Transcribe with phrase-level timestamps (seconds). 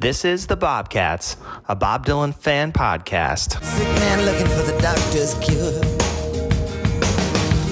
[0.00, 1.36] This is the Bobcats,
[1.68, 3.60] a Bob Dylan fan podcast.
[3.64, 5.72] Sick man looking for the doctor's cure.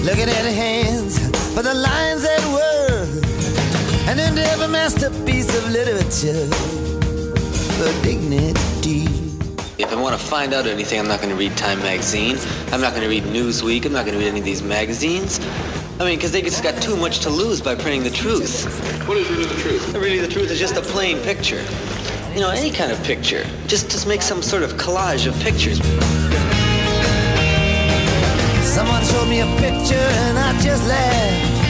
[0.04, 1.20] Looking at hands
[1.54, 4.10] for the lines that were.
[4.10, 6.48] And into every masterpiece of literature
[7.78, 9.06] for dignity.
[9.78, 12.38] If I want to find out anything, I'm not going to read Time magazine.
[12.72, 13.86] I'm not going to read Newsweek.
[13.86, 15.38] I'm not going to read any of these magazines.
[16.00, 18.66] I mean, because they just got too much to lose by printing the truth.
[19.06, 19.94] What is really the truth?
[19.94, 21.64] Really, the truth is just a plain picture.
[22.36, 23.46] You know, any kind of picture.
[23.66, 25.78] Just, just make some sort of collage of pictures.
[28.62, 31.64] Someone showed me a picture and I just laughed.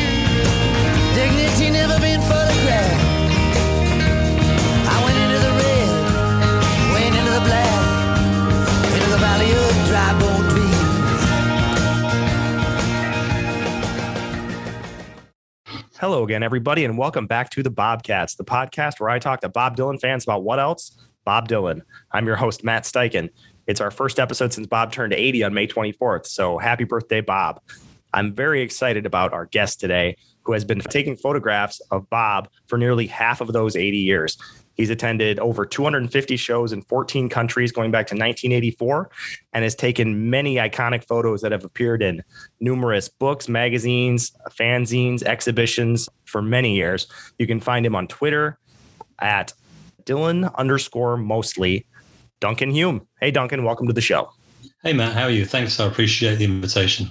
[1.14, 3.15] Dignity never been photographed.
[15.98, 19.48] Hello again, everybody, and welcome back to the Bobcats, the podcast where I talk to
[19.48, 20.94] Bob Dylan fans about what else?
[21.24, 21.80] Bob Dylan.
[22.12, 23.30] I'm your host, Matt Steichen.
[23.66, 27.62] It's our first episode since Bob turned 80 on May 24th, so happy birthday, Bob.
[28.12, 32.76] I'm very excited about our guest today, who has been taking photographs of Bob for
[32.76, 34.36] nearly half of those 80 years.
[34.76, 39.10] He's attended over 250 shows in 14 countries going back to 1984
[39.52, 42.22] and has taken many iconic photos that have appeared in
[42.60, 47.06] numerous books, magazines, fanzines, exhibitions for many years.
[47.38, 48.58] You can find him on Twitter
[49.18, 49.52] at
[50.04, 51.86] Dylan underscore mostly
[52.40, 53.06] Duncan Hume.
[53.20, 54.30] Hey, Duncan, welcome to the show.
[54.82, 55.44] Hey, Matt, how are you?
[55.44, 55.80] Thanks.
[55.80, 57.10] I appreciate the invitation.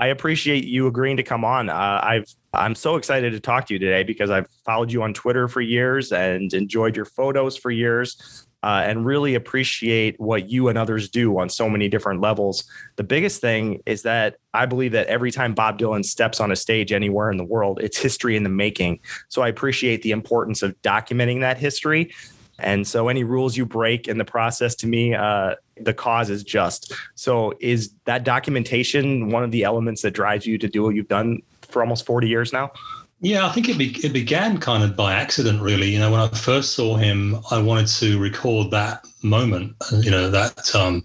[0.00, 1.68] I appreciate you agreeing to come on.
[1.68, 5.12] Uh, I've I'm so excited to talk to you today because I've followed you on
[5.12, 8.46] Twitter for years and enjoyed your photos for years.
[8.62, 12.62] Uh, and really appreciate what you and others do on so many different levels.
[12.96, 16.56] The biggest thing is that I believe that every time Bob Dylan steps on a
[16.56, 19.00] stage anywhere in the world, it's history in the making.
[19.30, 22.12] So I appreciate the importance of documenting that history.
[22.62, 26.42] And so any rules you break in the process to me, uh, the cause is
[26.44, 26.92] just.
[27.14, 31.08] So is that documentation one of the elements that drives you to do what you've
[31.08, 32.72] done for almost 40 years now?
[33.22, 35.90] Yeah, I think it, be, it began kind of by accident, really.
[35.90, 39.76] You know, when I first saw him, I wanted to record that moment.
[39.92, 41.04] You know, that um,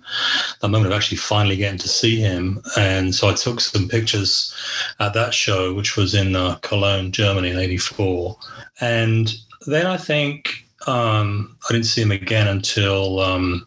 [0.62, 4.56] that moment of actually finally getting to see him, and so I took some pictures
[5.02, 8.38] at that show, which was in uh, Cologne, Germany, in '84.
[8.80, 9.34] And
[9.68, 13.66] then I think um, I didn't see him again until um,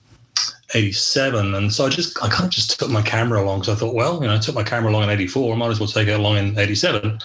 [0.74, 1.54] 87.
[1.54, 3.94] And so I just, I kind of just took my camera along because I thought,
[3.94, 6.08] well, you know, I took my camera along in 84, I might as well take
[6.08, 7.18] it along in 87.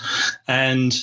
[0.48, 0.94] And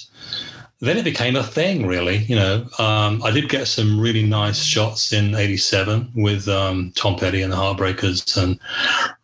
[0.80, 2.18] then it became a thing, really.
[2.18, 7.16] You know, um, I did get some really nice shots in '87 with um, Tom
[7.16, 8.58] Petty and the Heartbreakers and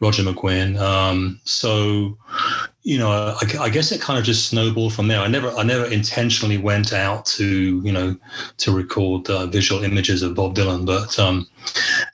[0.00, 0.78] Roger McGuinn.
[0.78, 2.18] Um, so,
[2.86, 5.18] you know, I, I, guess it kind of just snowballed from there.
[5.18, 8.14] I never, I never intentionally went out to, you know,
[8.58, 11.48] to record uh, visual images of Bob Dylan, but um,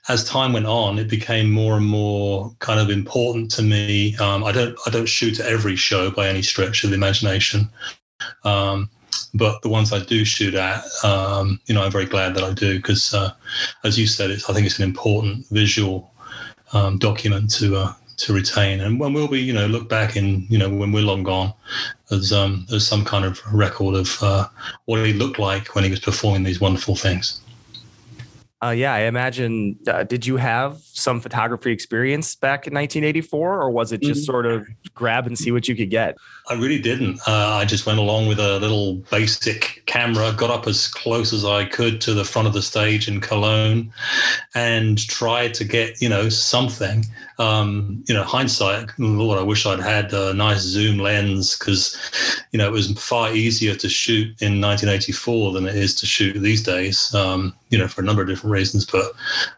[0.09, 4.17] as time went on, it became more and more kind of important to me.
[4.17, 7.69] Um, I don't, I don't shoot every show by any stretch of the imagination.
[8.43, 8.89] Um,
[9.35, 12.51] but the ones I do shoot at, um, you know, I'm very glad that I
[12.51, 13.31] do because, uh,
[13.83, 16.11] as you said, it's, I think it's an important visual
[16.73, 18.81] um, document to uh, to retain.
[18.81, 21.53] And when we'll be, you know, look back in, you know, when we're long gone,
[22.11, 24.47] as um, as some kind of record of uh,
[24.85, 27.41] what he looked like when he was performing these wonderful things.
[28.63, 29.77] Uh, yeah, I imagine.
[29.85, 34.31] Uh, did you have some photography experience back in 1984, or was it just mm-hmm.
[34.31, 36.15] sort of grab and see what you could get?
[36.49, 37.19] I really didn't.
[37.27, 41.43] Uh, I just went along with a little basic camera, got up as close as
[41.43, 43.91] I could to the front of the stage in Cologne,
[44.55, 47.05] and tried to get you know something.
[47.39, 51.97] Um, you know, hindsight, Lord, I wish I'd had a nice zoom lens because
[52.53, 56.39] you know it was far easier to shoot in 1984 than it is to shoot
[56.39, 57.13] these days.
[57.13, 59.13] Um, you know, for a number of different reasons, but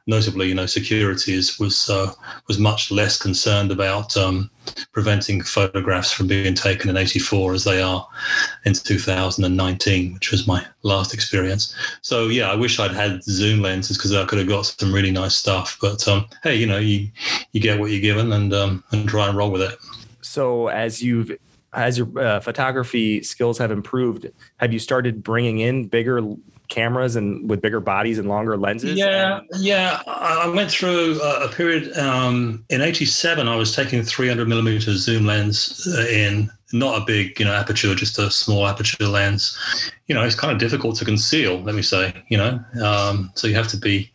[0.07, 2.13] notably, you know, security is, was uh,
[2.47, 4.49] was much less concerned about um,
[4.93, 8.07] preventing photographs from being taken in '84 as they are
[8.63, 11.75] in 2019, which was my last experience.
[12.01, 15.11] So yeah, I wish I'd had zoom lenses because I could have got some really
[15.11, 15.77] nice stuff.
[15.81, 17.09] But um, hey, you know, you
[17.51, 19.77] you get what you're given and um, and try and roll with it.
[20.21, 21.33] So as you've
[21.73, 26.21] as your uh, photography skills have improved, have you started bringing in bigger
[26.69, 28.97] cameras and with bigger bodies and longer lenses?
[28.97, 30.01] Yeah, yeah.
[30.07, 33.47] I went through a period um, in '87.
[33.47, 37.93] I was taking 300 millimeter zoom lens uh, in, not a big, you know, aperture,
[37.95, 39.57] just a small aperture lens.
[40.07, 41.59] You know, it's kind of difficult to conceal.
[41.61, 44.11] Let me say, you know, um, so you have to be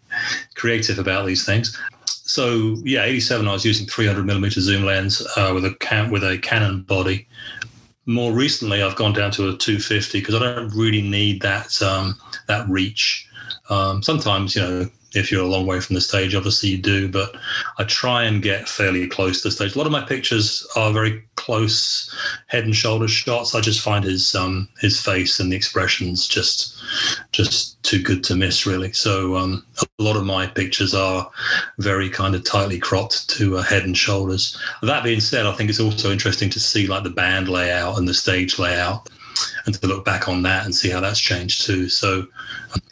[0.55, 1.79] creative about these things.
[2.07, 3.49] So yeah, 87.
[3.49, 7.27] I was using 300 millimeter zoom lens uh, with a cam- with a Canon body
[8.11, 12.19] more recently I've gone down to a 250 because I don't really need that um,
[12.51, 13.27] that reach.
[13.71, 17.09] Um, sometimes, you know, if you're a long way from the stage, obviously you do,
[17.09, 17.35] but
[17.79, 19.75] I try and get fairly close to the stage.
[19.75, 22.15] A lot of my pictures are very close
[22.47, 23.55] head and shoulders shots.
[23.55, 26.81] I just find his um, his face and the expressions just
[27.33, 28.93] just too good to miss, really.
[28.93, 31.29] So um, a lot of my pictures are
[31.79, 34.57] very kind of tightly cropped to uh, head and shoulders.
[34.83, 38.07] That being said, I think it's also interesting to see like the band layout and
[38.07, 39.09] the stage layout
[39.67, 41.89] and to look back on that and see how that's changed too.
[41.89, 42.27] So,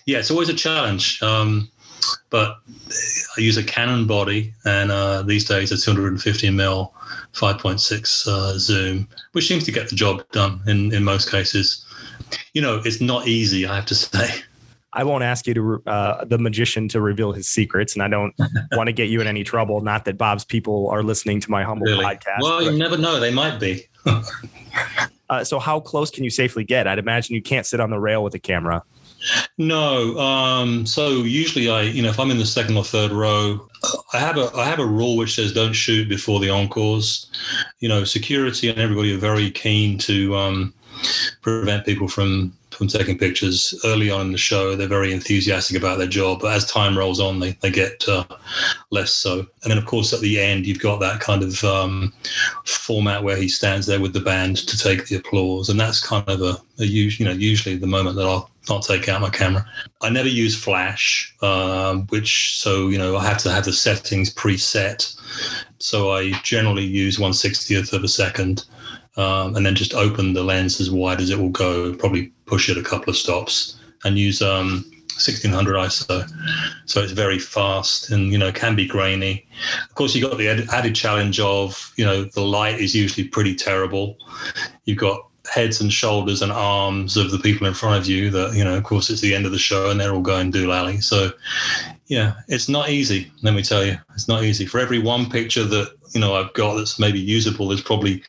[0.06, 1.22] yeah, it's always a challenge.
[1.22, 1.70] Um,
[2.30, 2.58] but
[3.36, 6.92] I use a Canon body, and uh, these days a 250 mm
[7.34, 11.84] 5.6 uh, zoom, which seems to get the job done in, in most cases.
[12.52, 14.42] You know, it's not easy, I have to say.
[14.92, 18.34] I won't ask you to uh, the magician to reveal his secrets, and I don't
[18.72, 19.80] want to get you in any trouble.
[19.80, 22.04] Not that Bob's people are listening to my humble really?
[22.04, 22.42] podcast.
[22.42, 23.86] Well, you never know; they might be.
[25.30, 26.86] uh, so, how close can you safely get?
[26.86, 28.82] I'd imagine you can't sit on the rail with a camera.
[29.56, 30.16] No.
[30.18, 33.68] Um, so usually, I you know if I'm in the second or third row,
[34.12, 37.30] I have a I have a rule which says don't shoot before the encores.
[37.80, 40.74] You know, security and everybody are very keen to um,
[41.42, 44.76] prevent people from from taking pictures early on in the show.
[44.76, 48.24] They're very enthusiastic about their job, but as time rolls on, they, they get uh,
[48.90, 49.40] less so.
[49.62, 52.12] And then, of course, at the end, you've got that kind of um,
[52.64, 56.28] format where he stands there with the band to take the applause, and that's kind
[56.28, 59.68] of a, a you know usually the moment that I'll I'll take out my camera.
[60.00, 64.32] I never use flash, um, which so you know I have to have the settings
[64.32, 65.16] preset.
[65.80, 68.64] So I generally use one sixtieth of a second
[69.18, 72.68] um, and then just open the lens as wide as it will go, probably push
[72.68, 74.84] it a couple of stops and use um,
[75.18, 76.30] 1600 ISO.
[76.86, 79.46] So it's very fast and, you know, can be grainy.
[79.88, 83.54] Of course, you've got the added challenge of, you know, the light is usually pretty
[83.54, 84.16] terrible.
[84.84, 88.54] You've got heads and shoulders and arms of the people in front of you that,
[88.54, 91.02] you know, of course, it's the end of the show and they're all going doolally.
[91.02, 91.30] So,
[92.06, 93.30] yeah, it's not easy.
[93.42, 94.66] Let me tell you, it's not easy.
[94.66, 98.22] For every one picture that, you know, I've got that's maybe usable, there's probably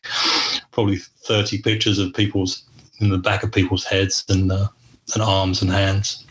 [0.72, 2.69] probably 30 pictures of people's
[3.00, 4.68] in the back of people's heads and uh,
[5.14, 6.26] and arms and hands.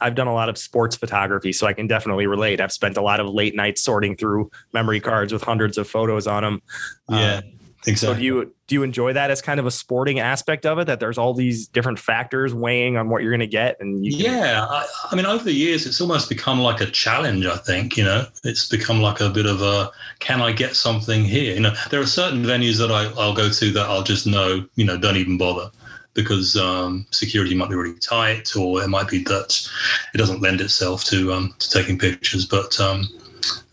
[0.00, 2.60] I've done a lot of sports photography, so I can definitely relate.
[2.60, 6.26] I've spent a lot of late nights sorting through memory cards with hundreds of photos
[6.26, 6.62] on them.
[7.08, 7.36] Yeah.
[7.36, 7.56] Um,
[7.86, 8.14] Exactly.
[8.14, 10.86] So do you do you enjoy that as kind of a sporting aspect of it?
[10.86, 14.66] That there's all these different factors weighing on what you're going to get, and yeah,
[14.68, 17.46] I, I, mean, over the years, it's almost become like a challenge.
[17.46, 21.24] I think you know, it's become like a bit of a can I get something
[21.24, 21.54] here?
[21.54, 24.66] You know, there are certain venues that I, I'll go to that I'll just know,
[24.74, 25.70] you know, don't even bother
[26.16, 29.70] because um, security might be really tight, or it might be that
[30.14, 32.46] it doesn't lend itself to um, to taking pictures.
[32.46, 33.06] But um,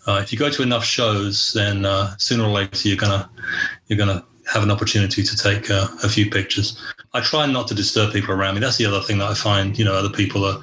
[0.06, 3.30] uh, if you go to enough shows, then uh, sooner or later you're gonna
[3.88, 6.78] you're gonna have an opportunity to take uh, a few pictures.
[7.14, 8.60] I try not to disturb people around me.
[8.60, 10.62] That's the other thing that I find you know other people are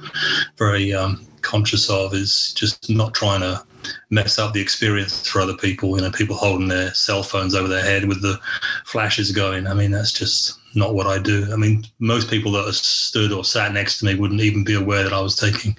[0.57, 3.63] very um, conscious of is just not trying to
[4.11, 5.97] mess up the experience for other people.
[5.97, 8.39] You know, people holding their cell phones over their head with the
[8.85, 9.65] flashes going.
[9.65, 11.47] I mean, that's just not what I do.
[11.51, 14.73] I mean, most people that are stood or sat next to me wouldn't even be
[14.73, 15.75] aware that I was taking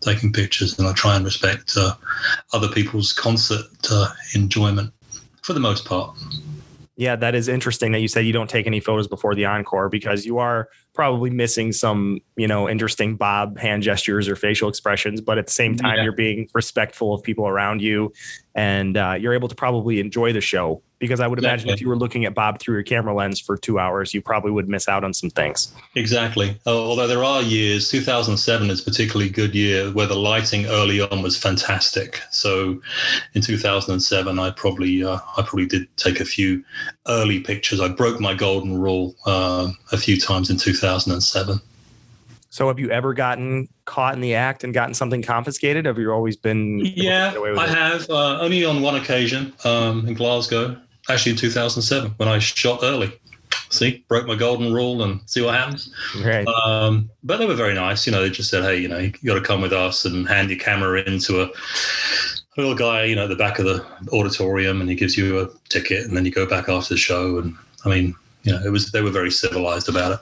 [0.00, 1.94] taking pictures, and I try and respect uh,
[2.52, 4.92] other people's concert uh, enjoyment
[5.42, 6.16] for the most part.
[6.96, 9.88] Yeah, that is interesting that you said you don't take any photos before the encore
[9.88, 15.20] because you are probably missing some, you know, interesting Bob hand gestures or facial expressions,
[15.20, 16.02] but at the same time, yeah.
[16.04, 18.12] you're being respectful of people around you
[18.54, 21.64] and uh, you're able to probably enjoy the show because I would exactly.
[21.64, 24.22] imagine if you were looking at Bob through your camera lens for two hours, you
[24.22, 25.74] probably would miss out on some things.
[25.96, 26.56] Exactly.
[26.64, 31.00] Uh, although there are years, 2007 is a particularly good year where the lighting early
[31.00, 32.20] on was fantastic.
[32.30, 32.80] So
[33.34, 36.64] in 2007, I probably uh, I probably did take a few
[37.08, 37.80] early pictures.
[37.80, 41.60] I broke my golden rule uh, a few times in 2007.
[42.50, 45.86] So have you ever gotten caught in the act and gotten something confiscated?
[45.86, 46.78] Have you always been?
[46.78, 47.68] Yeah, I it?
[47.70, 48.08] have.
[48.08, 50.76] Uh, only on one occasion um, in Glasgow
[51.08, 53.12] actually in 2007 when I shot early.
[53.70, 55.92] See, broke my golden rule and see what happens.
[56.22, 56.46] Right.
[56.46, 58.06] Um, but they were very nice.
[58.06, 60.28] You know, they just said, hey, you know, you got to come with us and
[60.28, 61.50] hand your camera into a
[62.56, 65.48] little guy, you know, at the back of the auditorium and he gives you a
[65.68, 67.38] ticket and then you go back after the show.
[67.38, 70.20] And I mean, you know, it was, they were very civilized about it.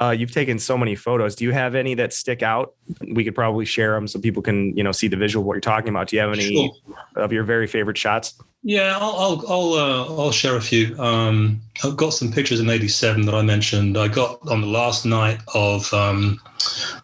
[0.00, 1.36] Uh, you've taken so many photos.
[1.36, 2.74] Do you have any that stick out?
[3.12, 5.54] We could probably share them so people can, you know, see the visual of what
[5.54, 6.08] you're talking about.
[6.08, 6.96] Do you have any sure.
[7.16, 8.34] of your very favorite shots?
[8.66, 10.98] Yeah, I'll I'll uh, I'll share a few.
[10.98, 13.98] Um, I've got some pictures in '87 that I mentioned.
[13.98, 16.40] I got on the last night of um,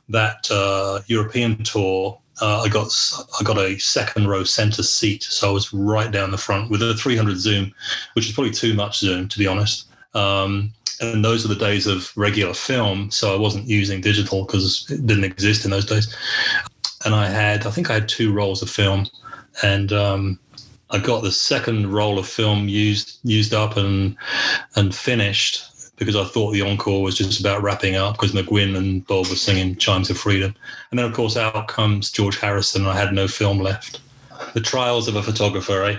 [0.08, 2.18] that uh, European tour.
[2.40, 2.90] Uh, I got
[3.38, 6.80] I got a second row center seat, so I was right down the front with
[6.80, 7.74] a 300 zoom,
[8.14, 9.86] which is probably too much zoom to be honest.
[10.14, 13.10] Um, and those are the days of regular film.
[13.10, 16.14] So I wasn't using digital because it didn't exist in those days.
[17.04, 19.06] And I had, I think I had two rolls of film,
[19.62, 20.38] and um,
[20.90, 24.16] I got the second roll of film used used up and
[24.76, 25.64] and finished
[26.00, 29.36] because I thought the encore was just about wrapping up because McGuinn and Bob were
[29.36, 30.54] singing Chimes of Freedom.
[30.90, 34.00] And then, of course, out comes George Harrison, and I had no film left.
[34.54, 35.98] The trials of a photographer, eh?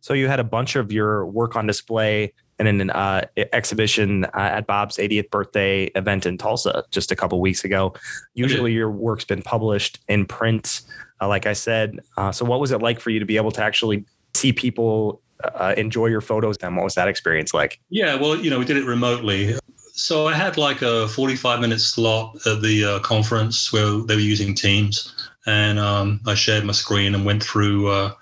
[0.00, 4.30] So you had a bunch of your work on display in an uh, exhibition uh,
[4.34, 7.92] at Bob's 80th birthday event in Tulsa just a couple weeks ago.
[8.32, 10.80] Usually, your work's been published in print,
[11.20, 12.00] uh, like I said.
[12.16, 14.04] Uh, so, what was it like for you to be able to actually
[14.34, 17.80] see people uh, enjoy your photos and what was that experience like?
[17.90, 19.56] Yeah well you know we did it remotely.
[19.92, 24.20] So i had like a 45 minute slot at the uh, conference where they were
[24.20, 25.14] using teams.
[25.46, 28.12] And um, i shared my screen and went through uh,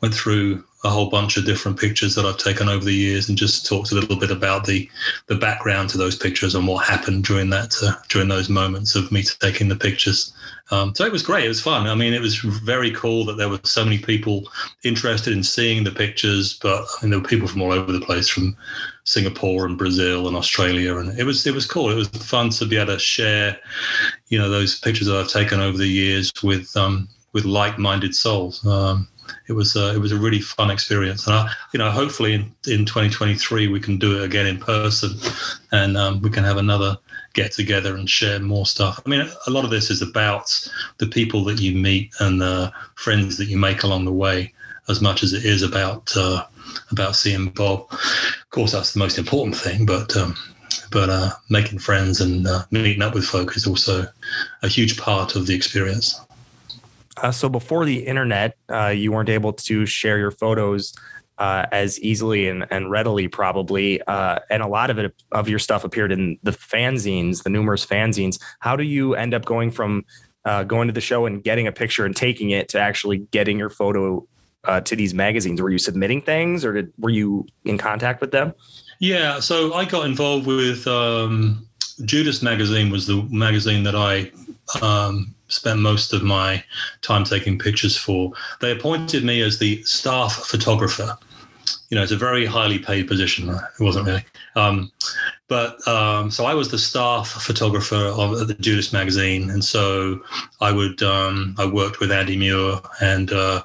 [0.00, 3.36] went through a whole bunch of different pictures that I've taken over the years, and
[3.36, 4.88] just talked a little bit about the
[5.26, 9.12] the background to those pictures and what happened during that uh, during those moments of
[9.12, 10.32] me taking the pictures.
[10.70, 11.44] Um, so it was great.
[11.44, 11.86] It was fun.
[11.86, 14.48] I mean, it was very cool that there were so many people
[14.84, 16.58] interested in seeing the pictures.
[16.62, 18.56] But I mean, there were people from all over the place, from
[19.04, 21.90] Singapore and Brazil and Australia, and it was it was cool.
[21.90, 23.58] It was fun to be able to share,
[24.28, 28.64] you know, those pictures that I've taken over the years with um, with like-minded souls.
[28.66, 29.08] Um,
[29.48, 32.42] it was uh, it was a really fun experience, and I, you know, hopefully in,
[32.66, 35.10] in 2023 we can do it again in person,
[35.72, 36.96] and um, we can have another
[37.32, 39.00] get together and share more stuff.
[39.04, 40.50] I mean, a lot of this is about
[40.98, 44.52] the people that you meet and the friends that you make along the way,
[44.88, 46.44] as much as it is about uh,
[46.90, 47.86] about seeing Bob.
[47.90, 50.16] Of course, that's the most important thing, but.
[50.16, 50.36] Um,
[50.92, 54.06] but uh, making friends and uh, meeting up with folk is also
[54.62, 56.20] a huge part of the experience.
[57.16, 60.94] Uh, so before the internet, uh, you weren't able to share your photos
[61.38, 64.00] uh, as easily and, and readily, probably.
[64.02, 67.84] Uh, and a lot of it of your stuff appeared in the fanzines, the numerous
[67.84, 68.40] fanzines.
[68.60, 70.04] How do you end up going from
[70.44, 73.58] uh, going to the show and getting a picture and taking it to actually getting
[73.58, 74.26] your photo
[74.64, 75.62] uh, to these magazines?
[75.62, 78.52] Were you submitting things, or did, were you in contact with them?
[78.98, 81.66] Yeah, so I got involved with um,
[82.04, 84.30] Judas magazine was the magazine that I
[84.84, 86.62] um, spent most of my
[87.02, 88.32] time taking pictures for.
[88.60, 91.16] They appointed me as the staff photographer.
[91.90, 93.48] You know, it's a very highly paid position.
[93.48, 94.24] It wasn't really.
[94.56, 94.90] Um,
[95.48, 100.20] but um, so I was the staff photographer of the Judas magazine, and so
[100.60, 103.62] I would um, I worked with Andy Muir and uh,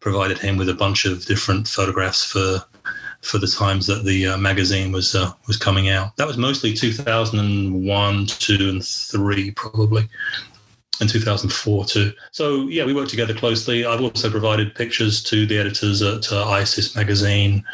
[0.00, 2.64] provided him with a bunch of different photographs for
[3.22, 6.16] for the times that the uh, magazine was uh, was coming out.
[6.16, 10.08] That was mostly 2001, two, and three, probably
[11.00, 12.12] in 2004 too.
[12.32, 13.84] So yeah, we worked together closely.
[13.84, 17.64] I've also provided pictures to the editors at uh, ISIS magazine,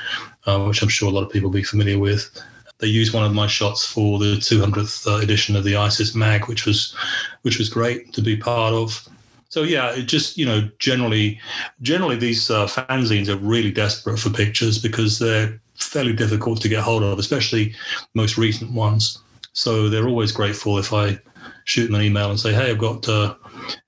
[0.47, 2.31] uh, which I'm sure a lot of people will be familiar with.
[2.79, 6.49] They used one of my shots for the 200th uh, edition of the ISIS mag,
[6.49, 6.95] which was
[7.43, 9.09] which was great to be part of.
[9.50, 11.41] So yeah, it just you know generally
[11.81, 16.83] generally these uh, fanzines are really desperate for pictures because they're fairly difficult to get
[16.83, 17.75] hold of, especially
[18.14, 19.19] most recent ones.
[19.52, 21.19] So they're always grateful if I
[21.65, 23.35] shoot them an email and say, "Hey, I've got uh,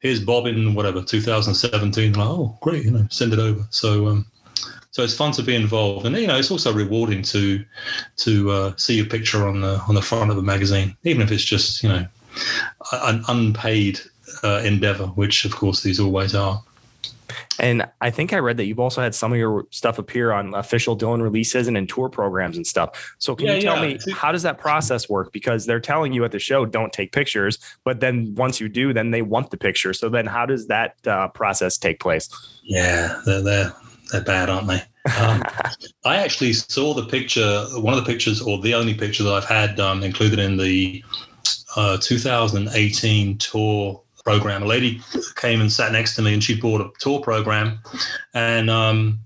[0.00, 3.64] here's Bob in whatever 2017." Like, oh, great, you know, send it over.
[3.70, 4.26] So, um,
[4.90, 7.64] so it's fun to be involved, and you know, it's also rewarding to
[8.18, 11.30] to uh, see your picture on the on the front of a magazine, even if
[11.32, 12.06] it's just you know
[12.92, 14.00] an unpaid
[14.42, 16.62] uh, endeavor, which of course these always are.
[17.58, 20.54] And I think I read that you've also had some of your stuff appear on
[20.54, 23.14] official Dylan releases and in tour programs and stuff.
[23.18, 23.94] So can yeah, you tell yeah.
[23.94, 25.32] me how does that process work?
[25.32, 28.92] Because they're telling you at the show don't take pictures, but then once you do,
[28.92, 29.92] then they want the picture.
[29.92, 32.28] So then how does that uh, process take place?
[32.62, 33.72] Yeah, they're they're,
[34.12, 34.82] they're bad, aren't they?
[35.18, 35.42] Um,
[36.04, 39.44] I actually saw the picture, one of the pictures, or the only picture that I've
[39.44, 41.04] had um, included in the
[41.76, 44.62] uh, 2018 tour program.
[44.62, 45.00] A lady
[45.36, 47.78] came and sat next to me, and she bought a tour program,
[48.32, 49.18] and um,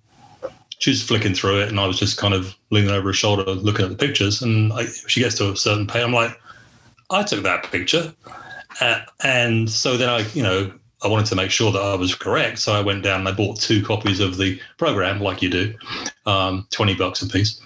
[0.78, 3.44] she was flicking through it, and I was just kind of leaning over her shoulder,
[3.44, 4.42] looking at the pictures.
[4.42, 6.38] And I, she gets to a certain page, I'm like,
[7.10, 8.12] I took that picture,
[8.80, 12.14] uh, and so then I, you know, I wanted to make sure that I was
[12.14, 15.48] correct, so I went down and I bought two copies of the program, like you
[15.48, 15.74] do,
[16.26, 17.60] um, twenty bucks a piece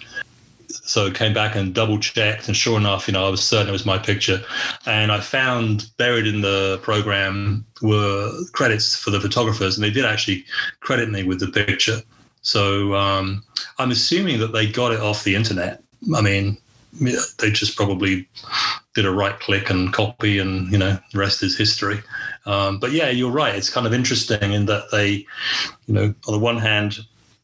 [0.85, 3.71] so came back and double checked, and sure enough, you know, I was certain it
[3.71, 4.41] was my picture.
[4.85, 10.05] And I found buried in the program were credits for the photographers, and they did
[10.05, 10.43] actually
[10.81, 12.01] credit me with the picture.
[12.41, 13.43] So um,
[13.79, 15.81] I'm assuming that they got it off the internet.
[16.13, 16.57] I mean,
[17.39, 18.27] they just probably
[18.93, 22.01] did a right click and copy, and you know, the rest is history.
[22.45, 23.55] Um, but yeah, you're right.
[23.55, 25.25] It's kind of interesting in that they,
[25.87, 26.99] you know, on the one hand,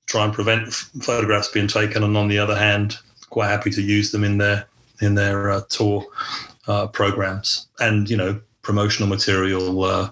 [0.08, 2.98] try and prevent photographs being taken, and on the other hand,
[3.30, 4.66] quite happy to use them in their
[5.02, 6.06] in their uh, tour
[6.68, 10.10] uh, programs, and you know promotional material uh,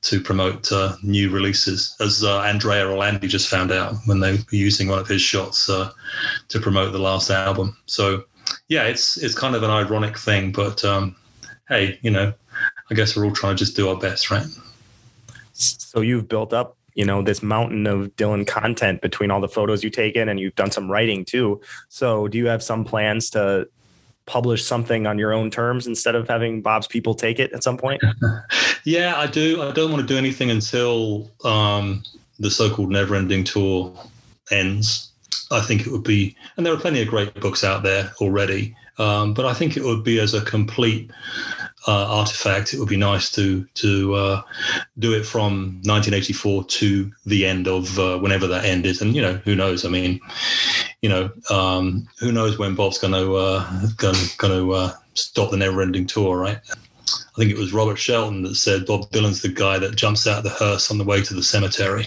[0.00, 4.44] to promote uh, new releases, as uh, Andrea Orlandi just found out when they were
[4.52, 5.90] using one of his shots uh,
[6.48, 7.76] to promote the last album.
[7.86, 8.24] So,
[8.68, 11.14] yeah, it's it's kind of an ironic thing, but um,
[11.68, 12.32] hey, you know,
[12.90, 14.46] I guess we're all trying to just do our best, right?
[15.52, 19.82] So you've built up, you know, this mountain of Dylan content between all the photos
[19.82, 21.60] you take in, and you've done some writing too.
[21.88, 23.68] So, do you have some plans to
[24.26, 27.76] publish something on your own terms instead of having Bob's people take it at some
[27.76, 28.00] point?
[28.84, 29.62] yeah, I do.
[29.62, 32.02] I don't want to do anything until um,
[32.38, 33.92] the so-called never-ending tour
[34.50, 35.10] ends.
[35.50, 38.76] I think it would be, and there are plenty of great books out there already.
[38.98, 41.10] Um, but I think it would be as a complete
[41.86, 42.74] uh, artifact.
[42.74, 44.42] It would be nice to to uh,
[44.98, 49.22] do it from 1984 to the end of uh, whenever that end is, and you
[49.22, 49.84] know who knows.
[49.84, 50.20] I mean,
[51.02, 56.38] you know, um, who knows when Bob's going to going to stop the never-ending tour,
[56.38, 56.58] right?
[56.70, 60.38] I think it was Robert Shelton that said Bob Dylan's the guy that jumps out
[60.38, 62.06] of the hearse on the way to the cemetery.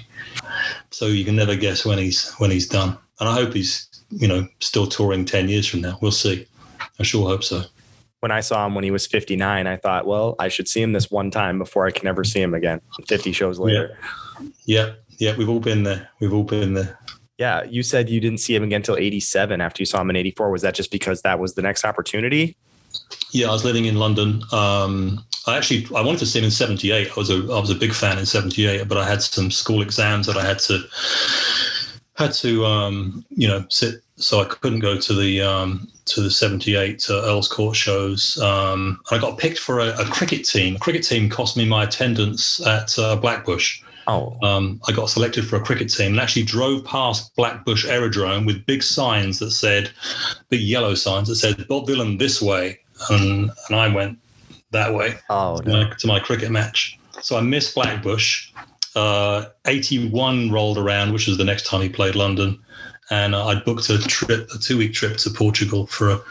[0.91, 2.97] So you can never guess when he's when he's done.
[3.19, 5.97] And I hope he's you know still touring ten years from now.
[6.01, 6.47] We'll see.
[6.99, 7.63] I sure hope so
[8.23, 10.93] when I saw him when he was 59, I thought, well, I should see him
[10.93, 12.79] this one time before I can ever see him again.
[13.05, 13.97] 50 shows later.
[14.39, 14.47] Yeah.
[14.65, 14.91] Yeah.
[15.19, 15.35] yeah.
[15.35, 16.07] We've all been there.
[16.21, 16.97] We've all been there.
[17.37, 17.63] Yeah.
[17.65, 20.51] You said you didn't see him again until 87 after you saw him in 84.
[20.51, 22.55] Was that just because that was the next opportunity?
[23.31, 23.49] Yeah.
[23.49, 24.41] I was living in London.
[24.53, 27.09] Um, I actually, I wanted to see him in 78.
[27.09, 29.81] I was a, I was a big fan in 78, but I had some school
[29.81, 30.81] exams that I had to,
[32.15, 36.29] had to, um, you know, sit so I couldn't go to the um, to the
[36.29, 38.39] '78 uh, Earl's Court shows.
[38.41, 40.75] Um, I got picked for a, a, cricket team.
[40.75, 43.81] A cricket team cost me my attendance at uh, Blackbushe.
[44.07, 44.37] Oh.
[44.43, 48.65] Um, I got selected for a cricket team and actually drove past Blackbushe Aerodrome with
[48.65, 49.91] big signs that said,
[50.49, 52.79] big yellow signs that said Bob Dylan this way,
[53.09, 54.19] and and I went
[54.71, 55.15] that way.
[55.29, 56.99] Oh, to, my, to my cricket match.
[57.21, 58.51] So I missed Blackbushe.
[58.95, 62.63] Uh, 81 rolled around, which was the next time he played London
[63.09, 66.21] and I booked a trip, a two-week trip to Portugal for a,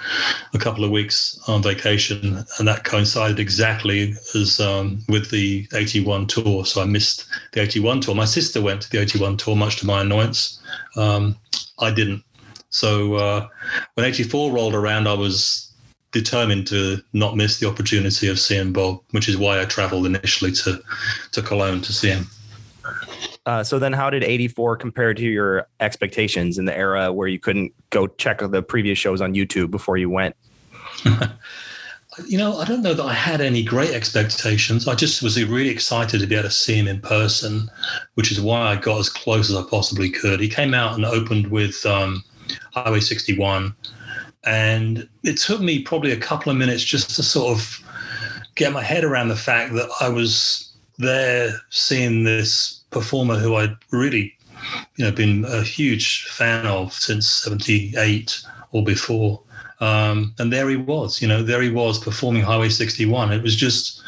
[0.55, 6.27] a, couple of weeks on vacation, and that coincided exactly as um, with the 81
[6.27, 6.65] tour.
[6.65, 8.15] So I missed the 81 tour.
[8.15, 10.61] My sister went to the 81 tour, much to my annoyance.
[10.97, 11.37] Um,
[11.79, 12.25] I didn't.
[12.71, 13.49] So uh,
[13.95, 15.71] when 84 rolled around, I was
[16.11, 20.53] determined to not miss the opportunity of seeing Bob, which is why I travelled initially
[20.53, 20.83] to
[21.33, 22.27] to Cologne to see him.
[23.45, 27.39] Uh, so then, how did '84 compare to your expectations in the era where you
[27.39, 30.37] couldn't go check the previous shows on YouTube before you went?
[32.27, 34.87] you know, I don't know that I had any great expectations.
[34.87, 37.71] I just was really excited to be able to see him in person,
[38.15, 40.41] which is why I got as close as I possibly could.
[40.41, 42.23] He came out and opened with um,
[42.73, 43.75] Highway 61,
[44.45, 47.81] and it took me probably a couple of minutes just to sort of
[48.55, 53.77] get my head around the fact that I was there seeing this performer who I'd
[53.91, 54.37] really,
[54.97, 59.43] you know, been a huge fan of since '78 or before.
[59.81, 63.33] Um, and there he was, you know, there he was performing Highway 61.
[63.33, 64.01] It was just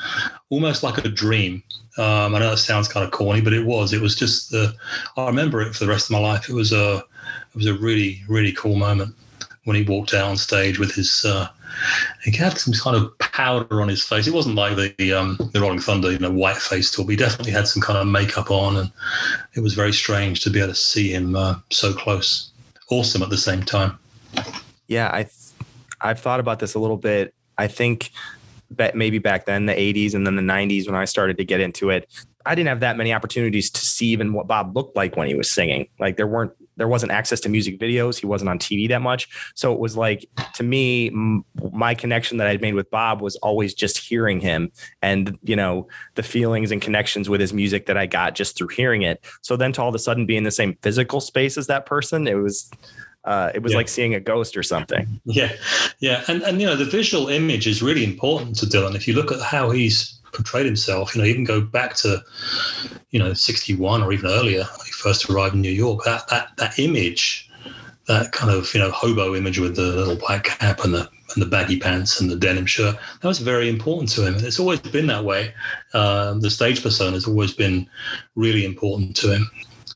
[0.49, 1.65] almost like a dream.
[1.99, 3.93] Um, I know that sounds kind of corny, but it was.
[3.93, 4.73] It was just the.
[5.17, 6.49] I remember it for the rest of my life.
[6.49, 9.15] It was a, it was a really, really cool moment
[9.65, 11.49] when he walked out on stage with his uh,
[12.23, 14.27] he had some kind of powder on his face.
[14.27, 16.95] It wasn't like the um, the Rolling Thunder, you know, white face.
[16.95, 18.93] But he definitely had some kind of makeup on, and
[19.55, 22.51] it was very strange to be able to see him uh, so close.
[22.91, 23.99] Awesome at the same time.
[24.87, 25.27] Yeah, I
[26.01, 27.35] I've thought about this a little bit.
[27.57, 28.11] I think
[28.71, 31.61] that maybe back then, the 80s and then the 90s, when I started to get
[31.61, 32.09] into it,
[32.45, 35.35] I didn't have that many opportunities to see even what Bob looked like when he
[35.35, 35.89] was singing.
[35.99, 38.19] Like there weren't there wasn't access to music videos.
[38.19, 39.29] He wasn't on TV that much.
[39.55, 43.37] So it was like to me, m- my connection that I'd made with Bob was
[43.37, 44.71] always just hearing him
[45.03, 48.69] and you know the feelings and connections with his music that I got just through
[48.69, 49.25] hearing it.
[49.43, 51.87] So then to all of a sudden be in the same physical space as that
[51.87, 52.71] person, it was
[53.25, 53.79] uh, it was yeah.
[53.79, 55.21] like seeing a ghost or something.
[55.25, 55.53] Yeah,
[56.01, 58.95] yeah, and and you know the visual image is really important to Dylan.
[58.95, 61.15] If you look at how he's portrayed himself.
[61.15, 62.23] You know, even go back to,
[63.11, 66.79] you know, 61 or even earlier, he first arrived in New York, that, that, that
[66.79, 67.51] image,
[68.07, 71.43] that kind of, you know, hobo image with the little black cap and the, and
[71.43, 74.35] the baggy pants and the denim shirt, that was very important to him.
[74.35, 75.55] And it's always been that way.
[75.95, 77.89] Um, the stage persona has always been
[78.35, 79.51] really important to him.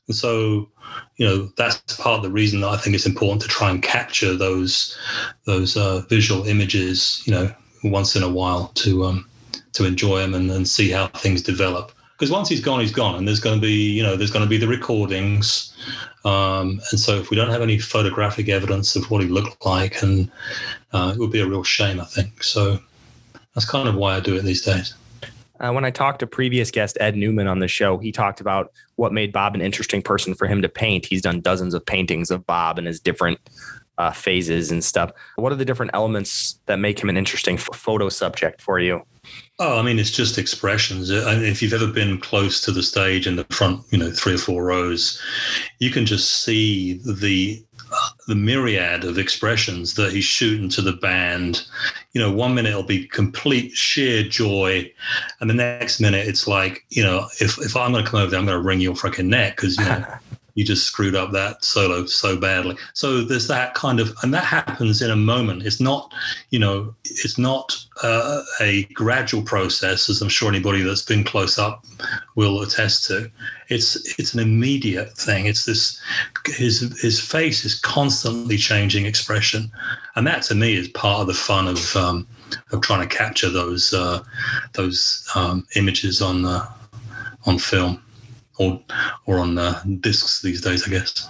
[0.07, 0.69] And so,
[1.17, 3.81] you know, that's part of the reason that I think it's important to try and
[3.81, 4.97] capture those
[5.45, 9.28] those uh, visual images, you know, once in a while to um,
[9.73, 11.91] to enjoy them and, and see how things develop.
[12.13, 14.43] Because once he's gone, he's gone, and there's going to be, you know, there's going
[14.43, 15.73] to be the recordings,
[16.25, 20.01] Um, and so, if we don't have any photographic evidence of what he looked like,
[20.03, 20.29] and
[20.91, 22.43] uh, it would be a real shame, I think.
[22.43, 22.79] So
[23.53, 24.93] that's kind of why I do it these days.
[25.59, 28.71] Uh, when I talked to previous guest Ed Newman on the show, he talked about
[28.95, 31.05] what made Bob an interesting person for him to paint.
[31.05, 33.39] He's done dozens of paintings of Bob and his different
[33.99, 35.11] uh, phases and stuff.
[35.35, 39.03] What are the different elements that make him an interesting photo subject for you?
[39.59, 41.09] Oh, I mean, it's just expressions.
[41.09, 44.35] And if you've ever been close to the stage in the front, you know, three
[44.35, 45.21] or four rows,
[45.79, 47.63] you can just see the
[48.27, 51.65] the myriad of expressions that he's shooting to the band.
[52.13, 54.89] You know, one minute it'll be complete sheer joy,
[55.41, 58.31] and the next minute it's like, you know, if if I'm going to come over
[58.31, 60.05] there, I'm going to wring your freaking neck because you know.
[60.59, 62.75] you just screwed up that solo so badly.
[62.91, 65.65] So there's that kind of, and that happens in a moment.
[65.65, 66.13] It's not,
[66.49, 71.57] you know, it's not uh, a gradual process, as I'm sure anybody that's been close
[71.57, 71.85] up
[72.35, 73.31] will attest to.
[73.69, 75.45] It's it's an immediate thing.
[75.45, 75.97] It's this
[76.47, 79.71] his his face is constantly changing expression,
[80.17, 82.27] and that to me is part of the fun of um,
[82.73, 84.21] of trying to capture those uh,
[84.73, 86.65] those um, images on uh,
[87.45, 88.03] on film
[88.59, 88.79] or
[89.25, 91.27] or on uh, discs these days, I guess.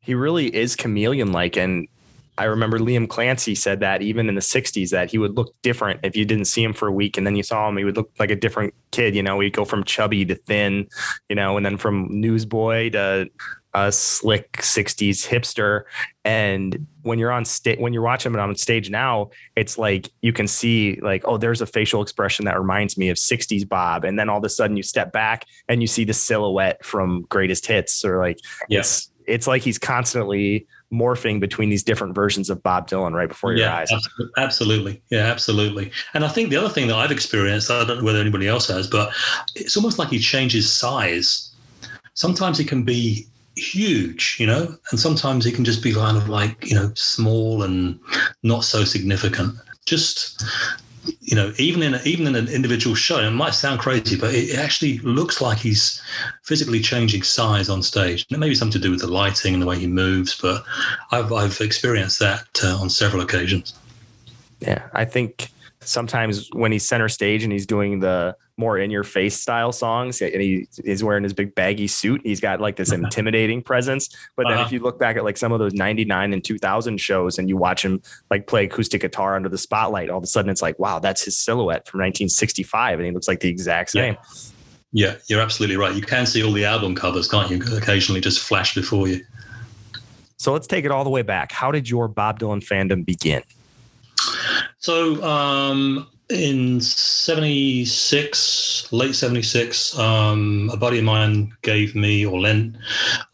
[0.00, 1.88] He really is chameleon like, and
[2.36, 6.00] I remember Liam Clancy said that even in the 60s that he would look different
[6.02, 7.96] if you didn't see him for a week and then you saw him he would
[7.96, 10.88] look like a different kid you know he'd go from chubby to thin
[11.28, 13.30] you know and then from newsboy to
[13.74, 15.82] a slick 60s hipster
[16.24, 20.32] and when you're on stage when you're watching him on stage now it's like you
[20.32, 24.18] can see like oh there's a facial expression that reminds me of 60s bob and
[24.18, 27.66] then all of a sudden you step back and you see the silhouette from greatest
[27.66, 29.34] hits or like yes yeah.
[29.34, 33.66] it's like he's constantly morphing between these different versions of Bob Dylan right before your
[33.66, 33.90] yeah, eyes.
[34.36, 35.02] Absolutely.
[35.10, 35.90] Yeah, absolutely.
[36.14, 38.68] And I think the other thing that I've experienced, I don't know whether anybody else
[38.68, 39.12] has, but
[39.56, 41.52] it's almost like he changes size.
[42.14, 46.28] Sometimes he can be huge, you know, and sometimes it can just be kind of
[46.28, 47.98] like, you know, small and
[48.42, 49.54] not so significant.
[49.86, 50.42] Just
[51.20, 54.32] you know, even in a, even in an individual show, it might sound crazy, but
[54.34, 56.00] it actually looks like he's
[56.44, 58.24] physically changing size on stage.
[58.28, 60.40] And it may be something to do with the lighting and the way he moves,
[60.40, 60.64] but
[61.12, 63.74] I've I've experienced that uh, on several occasions.
[64.60, 69.04] Yeah, I think sometimes when he's center stage and he's doing the more in your
[69.04, 72.92] face style songs and he is wearing his big baggy suit he's got like this
[72.92, 74.66] intimidating presence but then uh-huh.
[74.66, 77.56] if you look back at like some of those 99 and 2000 shows and you
[77.56, 80.78] watch him like play acoustic guitar under the spotlight all of a sudden it's like
[80.78, 84.50] wow that's his silhouette from 1965 and he looks like the exact same yeah.
[84.96, 85.92] Yeah, you're absolutely right.
[85.92, 87.60] You can see all the album covers, can't you?
[87.76, 89.24] Occasionally just flash before you.
[90.36, 91.50] So let's take it all the way back.
[91.50, 93.42] How did your Bob Dylan fandom begin?
[94.78, 102.76] So um, in 76 late 76 um, a buddy of mine gave me or lent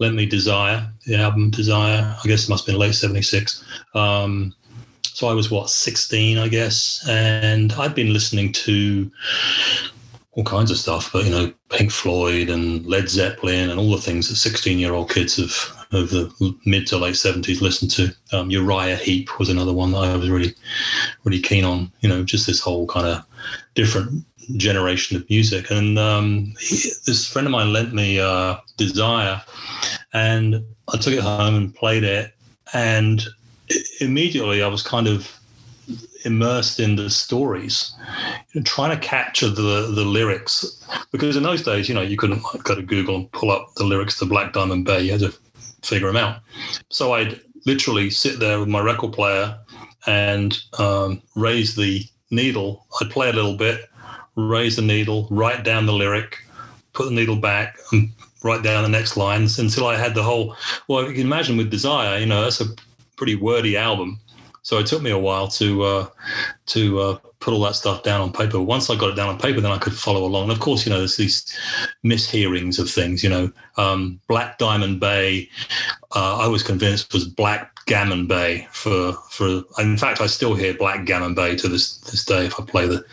[0.00, 2.16] lent me desire the album desire.
[2.22, 4.54] I guess it must have been late 76 um,
[5.02, 7.06] so i was what 16 i guess.
[7.08, 9.10] And i'd been listening to
[10.40, 14.00] all kinds of stuff but you know pink floyd and led zeppelin and all the
[14.00, 18.14] things that 16 year old kids have of the mid to late seventies listened to.
[18.32, 20.54] Um, Uriah Heep was another one that I was really,
[21.24, 21.92] really keen on.
[22.00, 23.24] You know, just this whole kind of
[23.74, 24.24] different
[24.56, 25.70] generation of music.
[25.70, 29.42] And um, he, this friend of mine lent me uh, Desire,
[30.12, 32.34] and I took it home and played it,
[32.72, 33.24] and
[34.00, 35.36] immediately I was kind of
[36.24, 37.94] immersed in the stories,
[38.64, 40.84] trying to capture the the lyrics.
[41.12, 43.84] Because in those days, you know, you couldn't go to Google and pull up the
[43.84, 45.02] lyrics to Black Diamond Bay.
[45.02, 45.34] You had to
[45.82, 46.40] figure them out.
[46.88, 49.58] So I'd literally sit there with my record player
[50.06, 52.86] and um, raise the needle.
[53.00, 53.88] I'd play a little bit,
[54.36, 56.38] raise the needle, write down the lyric,
[56.92, 58.10] put the needle back, and
[58.42, 60.56] write down the next lines until I had the whole.
[60.88, 62.66] Well, you can imagine with Desire, you know, that's a
[63.16, 64.18] pretty wordy album.
[64.62, 66.06] So it took me a while to uh,
[66.66, 68.60] to uh, put all that stuff down on paper.
[68.60, 70.44] Once I got it down on paper, then I could follow along.
[70.44, 71.58] And of course, you know, there's these
[72.04, 73.24] mishearings of things.
[73.24, 75.48] You know, um, Black Diamond Bay,
[76.14, 79.62] uh, I was convinced was Black Gammon Bay for for.
[79.78, 82.86] In fact, I still hear Black Gammon Bay to this this day if I play
[82.86, 83.04] the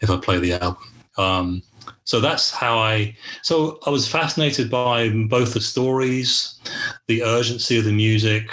[0.00, 0.82] if I play the album.
[1.16, 1.62] Um,
[2.04, 3.16] so that's how I.
[3.42, 6.58] So I was fascinated by both the stories,
[7.06, 8.48] the urgency of the music,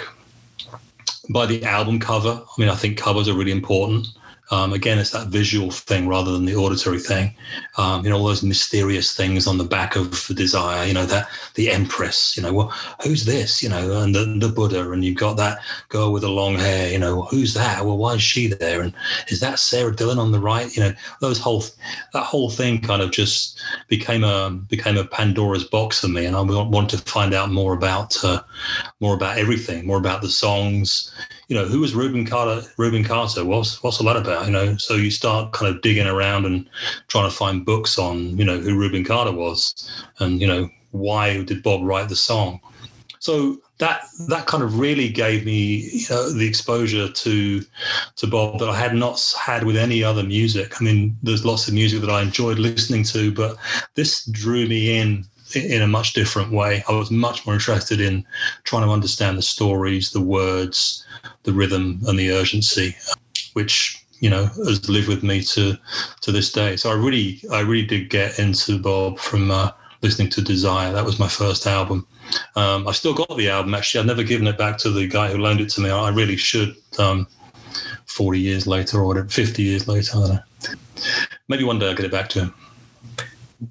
[1.30, 2.42] by the album cover.
[2.44, 4.08] I mean, I think covers are really important.
[4.52, 7.34] Um, again, it's that visual thing rather than the auditory thing.
[7.78, 10.86] Um, you know, all those mysterious things on the back of the desire.
[10.86, 12.36] You know, that the Empress.
[12.36, 13.62] You know, well, who's this?
[13.62, 16.92] You know, and the, the Buddha, and you've got that girl with the long hair.
[16.92, 17.86] You know, who's that?
[17.86, 18.82] Well, why is she there?
[18.82, 18.92] And
[19.28, 20.76] is that Sara Dylan on the right?
[20.76, 21.64] You know, those whole
[22.12, 26.36] that whole thing kind of just became a became a Pandora's box for me, and
[26.36, 28.42] I want to find out more about uh,
[29.00, 31.10] more about everything, more about the songs
[31.52, 32.66] you know, who was Rubin Carter?
[32.78, 34.46] Rubin Carter, what's what's all that about?
[34.46, 36.66] You know, so you start kind of digging around and
[37.08, 39.86] trying to find books on, you know, who Rubin Carter was,
[40.18, 42.58] and you know, why did Bob write the song?
[43.18, 47.62] So that that kind of really gave me you know, the exposure to
[48.16, 50.80] to Bob that I had not had with any other music.
[50.80, 53.58] I mean, there's lots of music that I enjoyed listening to, but
[53.94, 56.82] this drew me in in a much different way.
[56.88, 58.24] I was much more interested in
[58.64, 61.04] trying to understand the stories, the words,
[61.44, 62.96] the rhythm and the urgency,
[63.54, 65.76] which you know has lived with me to
[66.20, 66.76] to this day.
[66.76, 69.70] So I really I really did get into Bob from uh,
[70.02, 70.92] listening to Desire.
[70.92, 72.06] That was my first album.
[72.56, 73.74] Um, I've still got the album.
[73.74, 75.90] Actually, I've never given it back to the guy who loaned it to me.
[75.90, 76.76] I really should.
[76.98, 77.26] Um,
[78.04, 80.74] Forty years later, or fifty years later, I don't know.
[81.48, 82.54] Maybe one day I'll get it back to him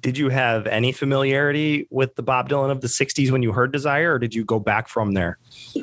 [0.00, 3.72] did you have any familiarity with the Bob Dylan of the 60s when you heard
[3.72, 5.38] Desire, or did you go back from there?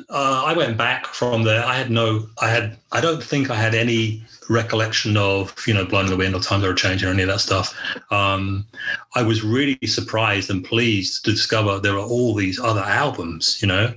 [0.08, 1.64] Uh, I went back from there.
[1.64, 5.84] I had no, I had, I don't think I had any recollection of, you know,
[5.84, 7.76] Blowing the Wind or Times Are Changing or any of that stuff.
[8.10, 8.66] Um,
[9.14, 13.68] I was really surprised and pleased to discover there are all these other albums, you
[13.68, 13.94] know.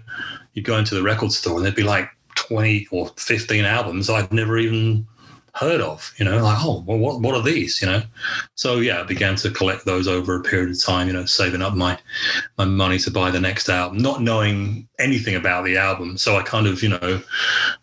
[0.53, 4.31] you'd go into the record store and there'd be like 20 or 15 albums I'd
[4.31, 5.07] never even
[5.53, 8.01] heard of, you know, like, oh, well, what, what are these, you know?
[8.55, 11.61] So, yeah, I began to collect those over a period of time, you know, saving
[11.61, 11.97] up my,
[12.57, 16.17] my money to buy the next album, not knowing anything about the album.
[16.17, 17.21] So I kind of, you know,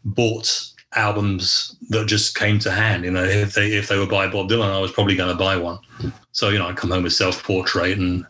[0.05, 4.27] bought albums that just came to hand, you know, if they, if they were by
[4.27, 5.79] Bob Dylan, I was probably going to buy one.
[6.33, 8.27] So, you know, I come home with self-portrait and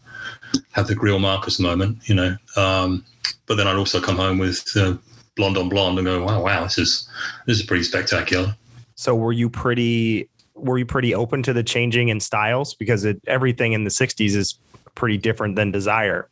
[0.72, 3.06] have the Greil Marcus moment, you know, um,
[3.46, 4.96] but then I'd also come home with uh,
[5.36, 7.08] Blonde on Blonde and go, wow, wow, this is,
[7.46, 8.54] this is pretty spectacular.
[9.00, 13.18] So were you pretty were you pretty open to the changing in styles because it,
[13.26, 14.58] everything in the 60s is
[14.94, 16.28] pretty different than Desire?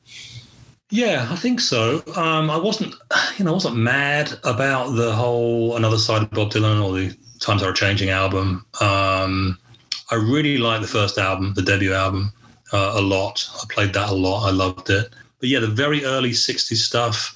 [0.90, 2.02] Yeah, I think so.
[2.14, 2.94] Um, I wasn't,
[3.38, 7.16] you know, I wasn't mad about the whole another side of Bob Dylan or the
[7.40, 8.66] Times Are Changing album.
[8.82, 9.58] Um,
[10.10, 12.34] I really liked the first album, the debut album,
[12.74, 13.48] uh, a lot.
[13.62, 14.46] I played that a lot.
[14.46, 15.08] I loved it.
[15.40, 17.34] But yeah, the very early '60s stuff,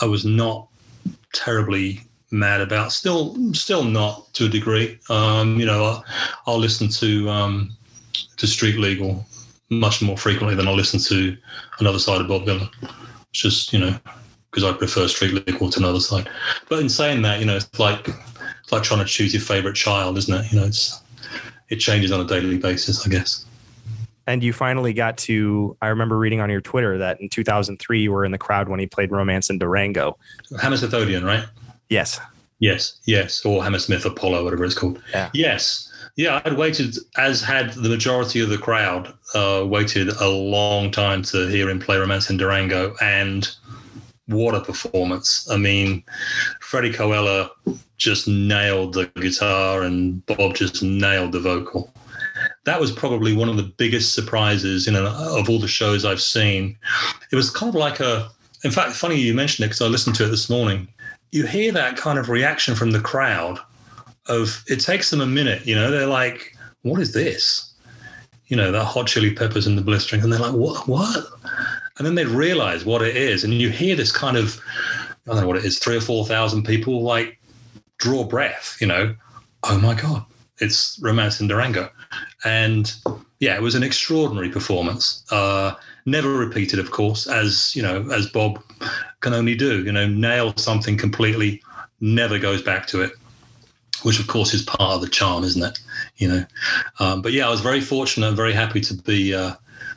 [0.00, 0.68] I was not
[1.34, 2.92] terribly mad about.
[2.92, 4.98] Still, still not to a degree.
[5.08, 6.04] Um, you know, I'll,
[6.46, 7.70] I'll listen to um,
[8.36, 9.24] to Street Legal
[9.70, 11.36] much more frequently than I'll listen to
[11.78, 12.68] another side of Bob Dylan.
[13.30, 13.96] It's just you know
[14.50, 16.28] because I prefer Street Legal to another side.
[16.68, 19.76] But in saying that, you know, it's like it's like trying to choose your favorite
[19.76, 20.52] child, isn't it?
[20.52, 21.02] You know, it's
[21.68, 23.46] it changes on a daily basis, I guess.
[24.26, 28.12] And you finally got to, I remember reading on your Twitter that in 2003 you
[28.12, 30.18] were in the crowd when he played Romance in Durango.
[30.60, 31.44] Hammersmith Odeon, right?
[31.90, 32.20] Yes.
[32.60, 35.02] Yes, yes, or Hammersmith Apollo, whatever it's called.
[35.12, 35.30] Yeah.
[35.32, 40.90] Yes, yeah, I'd waited, as had the majority of the crowd, uh, waited a long
[40.90, 43.48] time to hear him play Romance in Durango, and
[44.26, 45.48] what a performance!
[45.50, 46.04] I mean,
[46.60, 47.48] Freddie Koella
[47.96, 51.92] just nailed the guitar, and Bob just nailed the vocal.
[52.64, 56.20] That was probably one of the biggest surprises, you know, of all the shows I've
[56.20, 56.76] seen.
[57.32, 58.30] It was kind of like a.
[58.62, 60.86] In fact, funny you mentioned it because I listened to it this morning
[61.32, 63.58] you hear that kind of reaction from the crowd
[64.26, 67.72] of it takes them a minute, you know, they're like, what is this?
[68.46, 71.26] You know, the hot chili peppers and the blistering, and they're like, what, what?
[71.98, 73.44] And then they realize what it is.
[73.44, 74.60] And you hear this kind of,
[75.26, 77.38] I don't know what it is, three or 4,000 people like
[77.98, 79.14] draw breath, you know,
[79.64, 80.24] oh my God,
[80.60, 81.90] it's Romance in Durango.
[82.44, 82.92] And
[83.40, 85.24] yeah, it was an extraordinary performance.
[85.30, 85.74] Uh,
[86.06, 88.62] never repeated, of course, as you know, as Bob
[89.20, 89.82] can only do.
[89.82, 91.62] You know, nail something completely,
[92.00, 93.12] never goes back to it,
[94.02, 95.78] which of course is part of the charm, isn't it?
[96.16, 96.44] You know,
[96.98, 99.54] um, but yeah, I was very fortunate and very happy to be uh,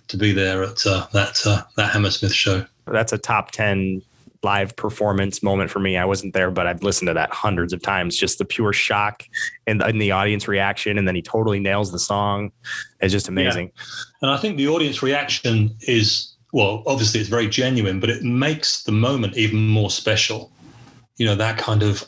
[0.08, 2.66] to be there at uh, that uh, that Hammersmith show.
[2.86, 4.02] That's a top ten
[4.44, 5.98] live performance moment for me.
[5.98, 8.18] I wasn't there, but I've listened to that hundreds of times.
[8.18, 9.24] Just the pure shock
[9.68, 12.52] and, the, the audience reaction, and then he totally nails the song.
[13.00, 13.72] It's just amazing.
[13.76, 13.84] Yeah.
[14.24, 18.84] And I think the audience reaction is well, obviously it's very genuine, but it makes
[18.84, 20.52] the moment even more special.
[21.18, 22.06] You know, that kind of,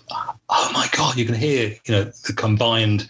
[0.50, 3.10] oh my God, you can hear, you know, the combined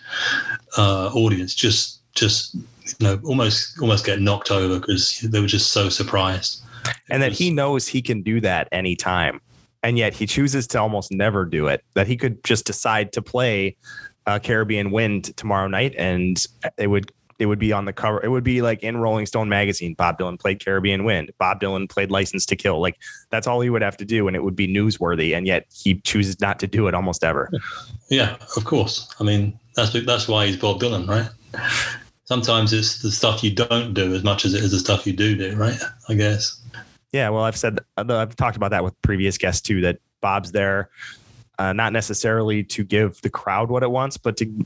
[0.78, 2.62] uh, audience just, just, you
[3.02, 6.62] know, almost, almost get knocked over because they were just so surprised.
[7.10, 9.42] And that he knows he can do that anytime.
[9.84, 13.22] And yet he chooses to almost never do it, that he could just decide to
[13.22, 13.78] play
[14.26, 16.44] uh, Caribbean Wind tomorrow night, and
[16.78, 18.24] it would it would be on the cover.
[18.24, 19.94] It would be like in Rolling Stone magazine.
[19.94, 21.32] Bob Dylan played Caribbean Wind.
[21.38, 22.80] Bob Dylan played License to Kill.
[22.80, 22.96] Like
[23.30, 25.36] that's all he would have to do, and it would be newsworthy.
[25.36, 27.52] And yet he chooses not to do it almost ever.
[28.10, 29.14] Yeah, of course.
[29.20, 31.30] I mean, that's that's why he's Bob Dylan, right?
[32.26, 35.14] Sometimes it's the stuff you don't do as much as it is the stuff you
[35.14, 35.80] do do, right?
[36.10, 36.60] I guess.
[37.12, 39.82] Yeah, well, I've said I've talked about that with previous guests too.
[39.82, 40.90] That Bob's there,
[41.60, 44.66] uh, not necessarily to give the crowd what it wants, but to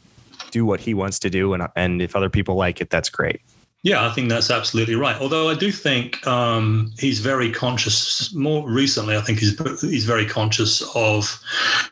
[0.51, 3.41] do what he wants to do, and and if other people like it, that's great.
[3.81, 5.15] Yeah, I think that's absolutely right.
[5.21, 8.33] Although I do think um, he's very conscious.
[8.33, 11.39] More recently, I think he's he's very conscious of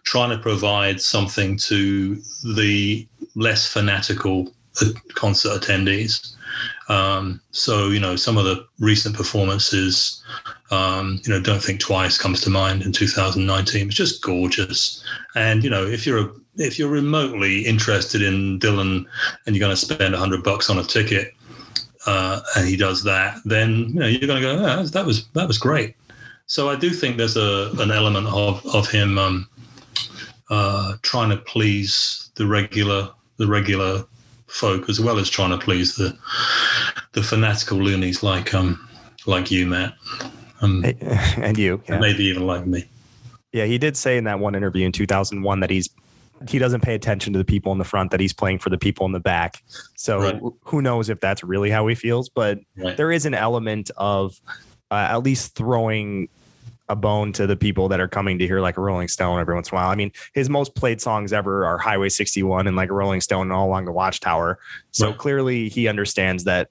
[0.04, 2.16] trying to provide something to
[2.56, 4.52] the less fanatical
[5.14, 6.34] concert attendees.
[6.90, 10.24] Um, so you know, some of the recent performances,
[10.72, 13.88] um, you know, don't think twice comes to mind in 2019.
[13.88, 15.04] It's just gorgeous,
[15.36, 19.06] and you know, if you're a if you're remotely interested in Dylan
[19.46, 21.34] and you're going to spend a hundred bucks on a ticket,
[22.06, 25.28] uh, and he does that, then you know you're going to go, oh, that was
[25.30, 25.96] that was great.
[26.48, 29.50] So I do think there's a an element of of him um,
[30.50, 34.06] uh, trying to please the regular the regular
[34.48, 36.18] folk as well as trying to please the
[37.14, 38.88] the fanatical loonies like um
[39.26, 39.94] like you, Matt,
[40.62, 40.86] um,
[41.38, 42.00] and you, yeah.
[42.00, 42.86] maybe even like me.
[43.52, 45.90] Yeah, he did say in that one interview in 2001 that he's
[46.48, 48.78] he doesn't pay attention to the people in the front that he's playing for the
[48.78, 49.64] people in the back.
[49.96, 50.42] So right.
[50.66, 52.96] who knows if that's really how he feels, but right.
[52.96, 54.40] there is an element of
[54.92, 56.30] uh, at least throwing
[56.90, 59.54] a bone to the people that are coming to hear like a Rolling Stone every
[59.54, 59.90] once in a while.
[59.90, 63.44] I mean, his most played songs ever are Highway 61 and like a Rolling Stone
[63.44, 64.60] and all along the Watchtower.
[64.92, 65.18] So right.
[65.18, 66.70] clearly he understands that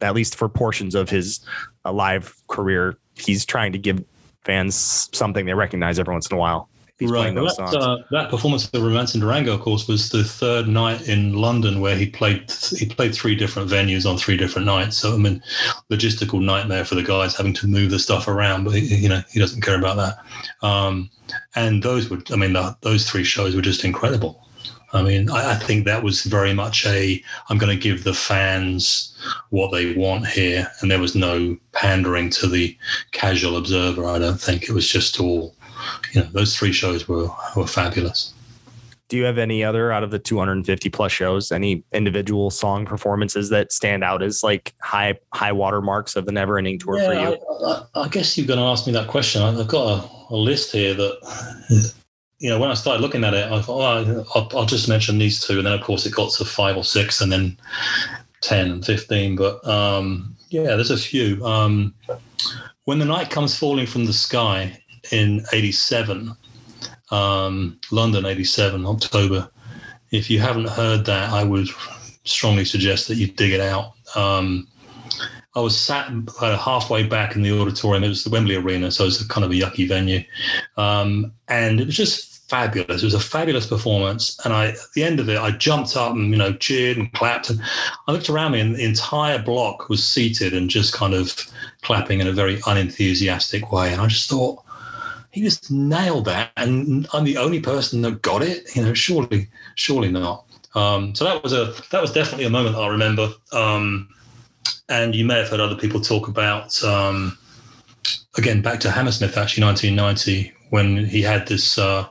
[0.00, 1.40] at least for portions of his
[1.84, 4.04] uh, live career, he's trying to give
[4.44, 6.68] fans something they recognize every once in a while
[7.02, 7.20] he's right.
[7.20, 7.74] playing those songs.
[7.74, 11.80] Uh, that performance of Romance in Durango, of course, was the third night in London
[11.80, 14.96] where he played he played three different venues on three different nights.
[14.96, 15.42] So I mean,
[15.90, 19.22] logistical nightmare for the guys having to move the stuff around, but he, you know
[19.30, 20.66] he doesn't care about that.
[20.66, 21.10] Um,
[21.54, 24.42] and those were, I mean, the, those three shows were just incredible.
[24.92, 28.12] I mean, I, I, think that was very much a I'm going to give the
[28.12, 29.16] fans
[29.50, 32.76] what they want here, and there was no pandering to the
[33.12, 34.04] casual observer.
[34.04, 35.54] I don't think it was just all
[36.12, 38.34] you know, those three shows were were fabulous.
[39.08, 43.50] Do you have any other out of the 250 plus shows, any individual song performances
[43.50, 47.12] that stand out as like high high watermarks of the Never Ending Tour yeah, for
[47.12, 47.66] you?
[47.66, 49.42] I, I, guess you're going to ask me that question.
[49.42, 51.92] I've got a, a list here that
[52.42, 55.16] you know, when I started looking at it, I thought, oh, I'll, I'll, just mention
[55.16, 55.58] these two.
[55.58, 57.56] And then, of course, it got to five or six and then
[58.40, 59.36] 10 and 15.
[59.36, 61.44] But um, yeah, there's a few.
[61.46, 61.94] Um,
[62.84, 66.36] when the night comes falling from the sky in 87,
[67.10, 69.48] um, London 87, October.
[70.10, 71.68] If you haven't heard that, I would
[72.24, 73.94] strongly suggest that you dig it out.
[74.14, 74.68] Um,
[75.54, 76.10] I was sat
[76.40, 78.04] uh, halfway back in the auditorium.
[78.04, 80.22] It was the Wembley Arena, so it's kind of a yucky venue.
[80.76, 83.02] Um, and it was just fabulous.
[83.02, 84.38] It was a fabulous performance.
[84.44, 87.12] And I, at the end of it, I jumped up and, you know, cheered and
[87.14, 87.48] clapped.
[87.48, 87.60] And
[88.06, 91.34] I looked around me and the entire block was seated and just kind of
[91.82, 93.90] clapping in a very unenthusiastic way.
[93.90, 94.62] And I just thought,
[95.32, 98.76] he just nailed that, and I'm the only person that got it.
[98.76, 100.44] You know, surely, surely not.
[100.74, 103.32] Um, so that was a that was definitely a moment I remember.
[103.52, 104.08] Um,
[104.88, 107.36] and you may have heard other people talk about um,
[108.36, 112.06] again back to Hammersmith actually 1990 when he had this uh,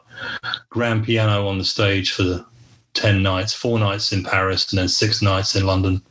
[0.70, 2.46] grand piano on the stage for the
[2.94, 6.02] 10 nights, four nights in Paris and then six nights in London.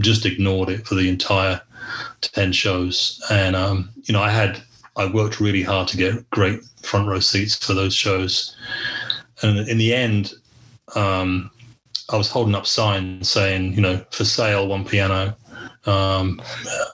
[0.00, 1.60] Just ignored it for the entire
[2.22, 3.22] 10 shows.
[3.30, 4.62] And, um, you know, I had
[4.96, 8.56] I worked really hard to get great front row seats for those shows.
[9.42, 10.34] And in the end,
[10.94, 11.50] um,
[12.10, 15.36] I was holding up signs saying, you know, for sale, one piano,
[15.86, 16.40] um,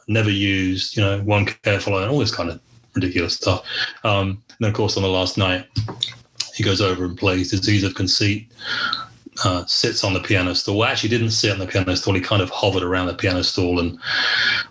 [0.06, 2.60] never used, you know, one careful, and all this kind of
[2.94, 3.64] ridiculous stuff.
[4.04, 5.66] Um, and of course, on the last night,
[6.54, 8.50] he goes over and plays Disease of Conceit,
[9.44, 10.78] uh, sits on the piano stool.
[10.78, 12.14] Well, actually, didn't sit on the piano stool.
[12.14, 13.98] He kind of hovered around the piano stool and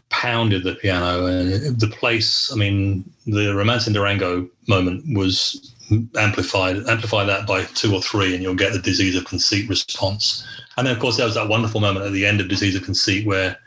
[0.09, 1.25] pounded the piano.
[1.25, 5.73] And the place, I mean, the Romance in Durango moment was
[6.17, 6.77] amplified.
[6.87, 10.45] Amplify that by two or three, and you'll get the Disease of Conceit response.
[10.77, 12.83] And then, of course, there was that wonderful moment at the end of Disease of
[12.83, 13.57] Conceit where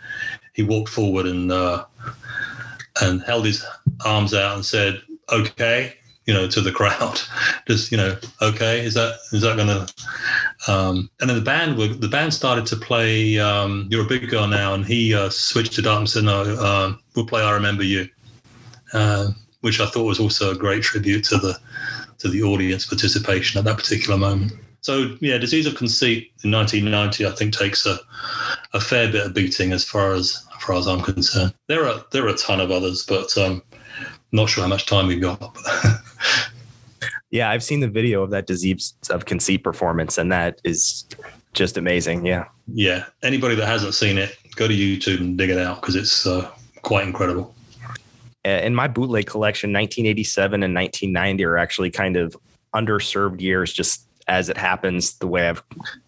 [0.52, 1.84] he walked forward and uh,
[3.00, 3.64] and held his
[4.04, 5.94] arms out and said, "Okay."
[6.26, 7.20] You know, to the crowd,
[7.66, 9.92] just you know, okay, is that is that going to
[10.68, 14.46] um, and then the band the band started to play um, "You're a Big Girl
[14.46, 17.82] Now," and he uh, switched it up and said, "No, uh, we'll play I Remember
[17.82, 18.08] You,"
[18.92, 19.28] uh,
[19.60, 21.58] which I thought was also a great tribute to the
[22.18, 24.52] to the audience participation at that particular moment.
[24.82, 27.98] So yeah, Disease of Conceit in 1990, I think takes a,
[28.72, 31.54] a fair bit of beating as far as, as far as I'm concerned.
[31.68, 33.62] There are there are a ton of others, but um,
[34.32, 35.40] not sure how much time we've got.
[37.30, 41.04] yeah, I've seen the video of that Disease of Conceit performance, and that is
[41.52, 42.26] just amazing.
[42.26, 43.06] Yeah, yeah.
[43.22, 46.50] Anybody that hasn't seen it, go to YouTube and dig it out because it's uh,
[46.82, 47.54] quite incredible.
[48.44, 52.36] In my bootleg collection, 1987 and 1990 are actually kind of
[52.74, 55.62] underserved years just as it happens the way I've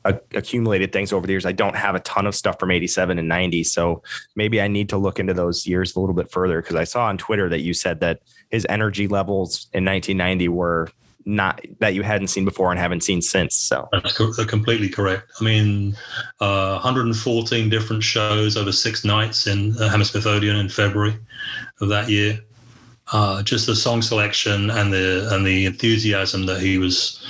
[0.04, 1.44] accumulated things over the years.
[1.44, 3.64] I don't have a ton of stuff from 87 and 90.
[3.64, 4.02] So
[4.36, 7.06] maybe I need to look into those years a little bit further because I saw
[7.06, 8.20] on Twitter that you said that
[8.50, 10.88] his energy levels in 1990 were
[11.24, 13.54] not that you hadn't seen before and haven't seen since.
[13.54, 15.30] So that's completely correct.
[15.40, 15.96] I mean,
[16.40, 21.16] uh, 114 different shows over six nights in uh, Hammersmith Odeon in February
[21.80, 22.40] of that year.
[23.12, 27.22] Uh, just the song selection and the and the enthusiasm that he was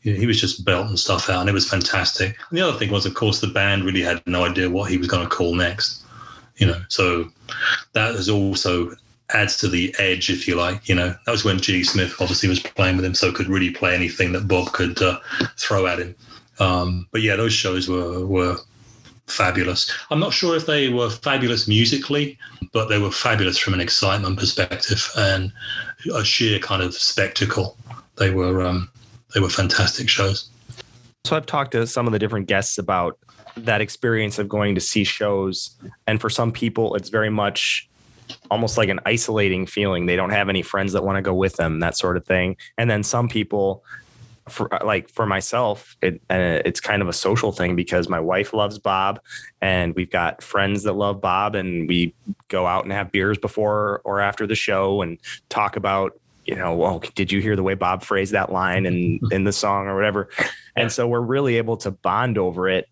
[0.00, 2.36] he was just belting stuff out and it was fantastic.
[2.50, 4.98] And the other thing was, of course, the band really had no idea what he
[4.98, 6.02] was going to call next.
[6.56, 7.30] You know, so
[7.94, 8.94] that is also
[9.32, 10.88] adds to the edge, if you like.
[10.88, 11.84] You know, that was when G.E.
[11.84, 15.18] Smith obviously was playing with him, so could really play anything that Bob could uh,
[15.56, 16.14] throw at him.
[16.58, 18.56] Um, but yeah, those shows were were
[19.26, 19.90] fabulous.
[20.10, 22.38] I'm not sure if they were fabulous musically,
[22.72, 25.52] but they were fabulous from an excitement perspective and
[26.14, 27.76] a sheer kind of spectacle.
[28.16, 28.90] They were um,
[29.34, 30.48] they were fantastic shows.
[31.24, 33.18] So I've talked to some of the different guests about
[33.56, 37.88] that experience of going to see shows, and for some people, it's very much
[38.50, 40.06] almost like an isolating feeling.
[40.06, 42.56] They don't have any friends that want to go with them, that sort of thing.
[42.78, 43.84] And then some people,
[44.48, 48.52] for like for myself, it, uh, it's kind of a social thing because my wife
[48.52, 49.20] loves Bob,
[49.60, 52.14] and we've got friends that love Bob, and we
[52.48, 55.18] go out and have beers before or after the show and
[55.48, 59.18] talk about you know, well, did you hear the way Bob phrased that line in
[59.30, 60.28] in the song or whatever?
[60.76, 62.88] And so we're really able to bond over it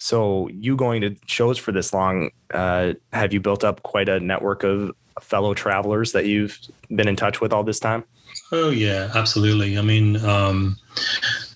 [0.00, 4.18] so you going to shows for this long, uh, have you built up quite a
[4.18, 8.02] network of fellow travelers that you've been in touch with all this time?
[8.50, 9.76] Oh yeah, absolutely.
[9.76, 10.78] I mean, um,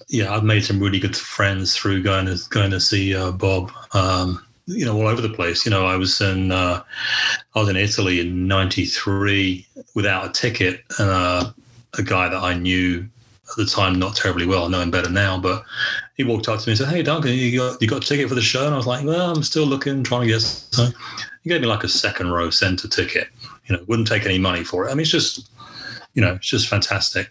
[0.09, 3.73] yeah, I've made some really good friends through going to going to see uh, Bob.
[3.95, 5.65] Um, you know, all over the place.
[5.65, 6.83] You know, I was in uh,
[7.55, 11.51] I was in Italy in '93 without a ticket, and uh,
[11.97, 13.09] a guy that I knew
[13.51, 14.65] at the time not terribly well.
[14.65, 15.65] I know him better now, but
[16.17, 18.29] he walked up to me and said, "Hey, Duncan, you got you got a ticket
[18.29, 20.87] for the show?" And I was like, "Well, I'm still looking, trying to get." So
[21.43, 23.29] he gave me like a second row center ticket.
[23.67, 24.91] You know, wouldn't take any money for it.
[24.91, 25.51] I mean, it's just
[26.15, 27.31] you know, it's just fantastic.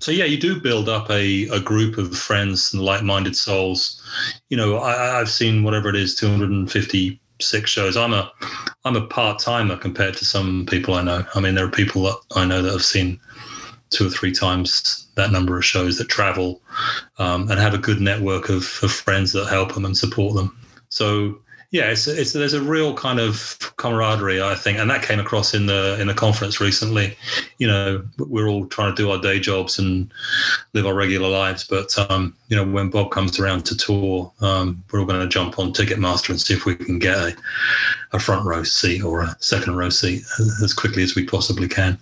[0.00, 4.00] So yeah, you do build up a, a group of friends and like-minded souls.
[4.48, 7.96] You know, I, I've seen whatever it is, 256 shows.
[7.96, 8.30] I'm a
[8.84, 11.24] I'm a part timer compared to some people I know.
[11.34, 13.20] I mean, there are people that I know that have seen
[13.90, 16.60] two or three times that number of shows that travel
[17.18, 20.56] um, and have a good network of, of, friends that help them and support them.
[20.88, 21.40] So
[21.72, 25.54] yeah, it's, it's there's a real kind of camaraderie, I think, and that came across
[25.54, 27.16] in the in the conference recently.
[27.58, 30.12] You know, we're all trying to do our day jobs and
[30.74, 34.82] live our regular lives, but um, you know, when Bob comes around to tour, um,
[34.90, 37.36] we're all going to jump on Ticketmaster and see if we can get a,
[38.14, 40.24] a front row seat or a second row seat
[40.64, 41.96] as quickly as we possibly can.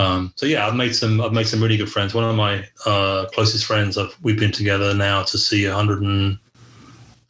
[0.00, 2.14] Um, so yeah, I've made some I've made some really good friends.
[2.14, 6.38] One of my uh, closest friends, I've, we've been together now to see 100 and,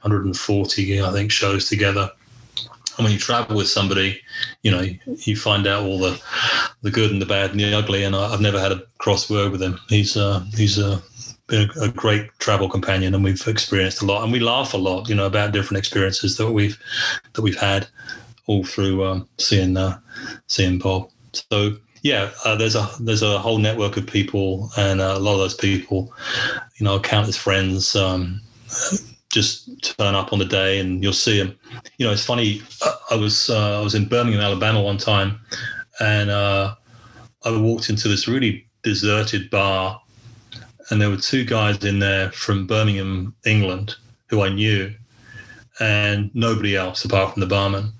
[0.02, 2.10] 140, I think, shows together.
[2.96, 4.20] And when you travel with somebody,
[4.62, 4.84] you know,
[5.24, 6.20] you find out all the
[6.82, 8.04] the good and the bad and the ugly.
[8.04, 9.78] And I, have never had a cross word with him.
[9.88, 11.00] He's uh, he's uh,
[11.48, 14.22] been a, a, great travel companion, and we've experienced a lot.
[14.22, 16.78] And we laugh a lot, you know, about different experiences that we've
[17.32, 17.88] that we've had
[18.46, 19.98] all through um, seeing uh,
[20.46, 21.10] seeing Bob.
[21.32, 25.34] So yeah, uh, there's a there's a whole network of people, and uh, a lot
[25.34, 26.12] of those people,
[26.76, 27.94] you know, count as friends.
[27.94, 28.40] Um,
[29.30, 31.56] just turn up on the day, and you'll see them.
[31.98, 32.62] You know, it's funny.
[33.10, 35.38] I was uh, I was in Birmingham, Alabama, one time,
[36.00, 36.74] and uh,
[37.44, 40.00] I walked into this really deserted bar,
[40.90, 43.94] and there were two guys in there from Birmingham, England,
[44.28, 44.92] who I knew,
[45.80, 47.92] and nobody else apart from the barman,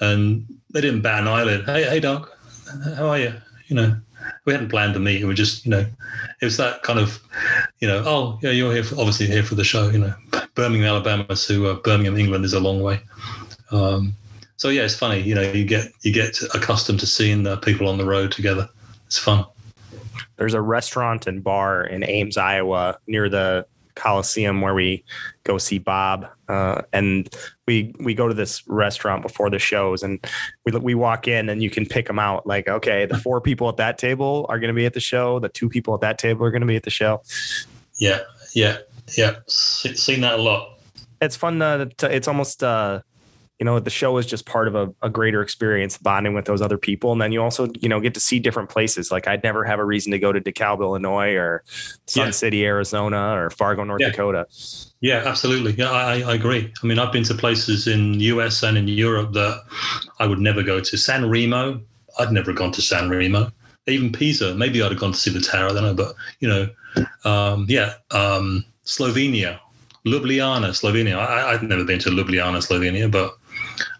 [0.00, 0.44] and
[0.74, 1.64] they didn't bat an eyelid.
[1.64, 2.28] Hey, hey, Doug
[2.96, 3.34] how are you?
[3.68, 3.96] You know,
[4.44, 5.20] we hadn't planned to meet.
[5.20, 5.84] We were just, you know,
[6.40, 7.20] it was that kind of,
[7.80, 9.90] you know, oh yeah, you're here, for, obviously here for the show.
[9.90, 10.14] You know,
[10.54, 13.00] Birmingham, Alabama to uh, Birmingham, England is a long way.
[13.70, 14.14] Um,
[14.56, 15.20] so yeah, it's funny.
[15.20, 18.68] You know, you get you get accustomed to seeing uh, people on the road together.
[19.06, 19.44] It's fun.
[20.36, 23.66] There's a restaurant and bar in Ames, Iowa, near the
[23.98, 25.04] Coliseum where we
[25.44, 27.28] go see Bob, uh, and
[27.66, 30.24] we we go to this restaurant before the shows, and
[30.64, 32.46] we we walk in and you can pick them out.
[32.46, 35.40] Like, okay, the four people at that table are going to be at the show.
[35.40, 37.22] The two people at that table are going to be at the show.
[37.96, 38.20] Yeah,
[38.54, 38.78] yeah,
[39.16, 40.78] Yeah, se- seen that a lot.
[41.20, 43.00] It's fun to, to it's almost uh
[43.58, 46.62] you know the show is just part of a, a, greater experience bonding with those
[46.62, 47.10] other people.
[47.12, 49.10] And then you also you know get to see different places.
[49.10, 51.64] Like i'd never have a reason to go to dekalb illinois or
[52.06, 52.30] sun yeah.
[52.30, 54.10] city arizona or fargo north yeah.
[54.10, 54.46] dakota.
[55.00, 55.72] Yeah absolutely.
[55.72, 56.72] Yeah I, I agree.
[56.82, 59.62] I mean i've been to places in the us and in europe that
[60.18, 60.96] i would never go to.
[60.96, 61.80] San remo
[62.18, 63.50] i'd never gone to san remo.
[63.86, 66.48] Even pisa maybe i'd have gone to see the tower i don't know but you
[66.48, 66.68] know
[67.24, 69.58] um, yeah um, slovenia
[70.04, 71.18] Ljubljana, Slovenia.
[71.18, 73.36] I, I've never been to Ljubljana, Slovenia, but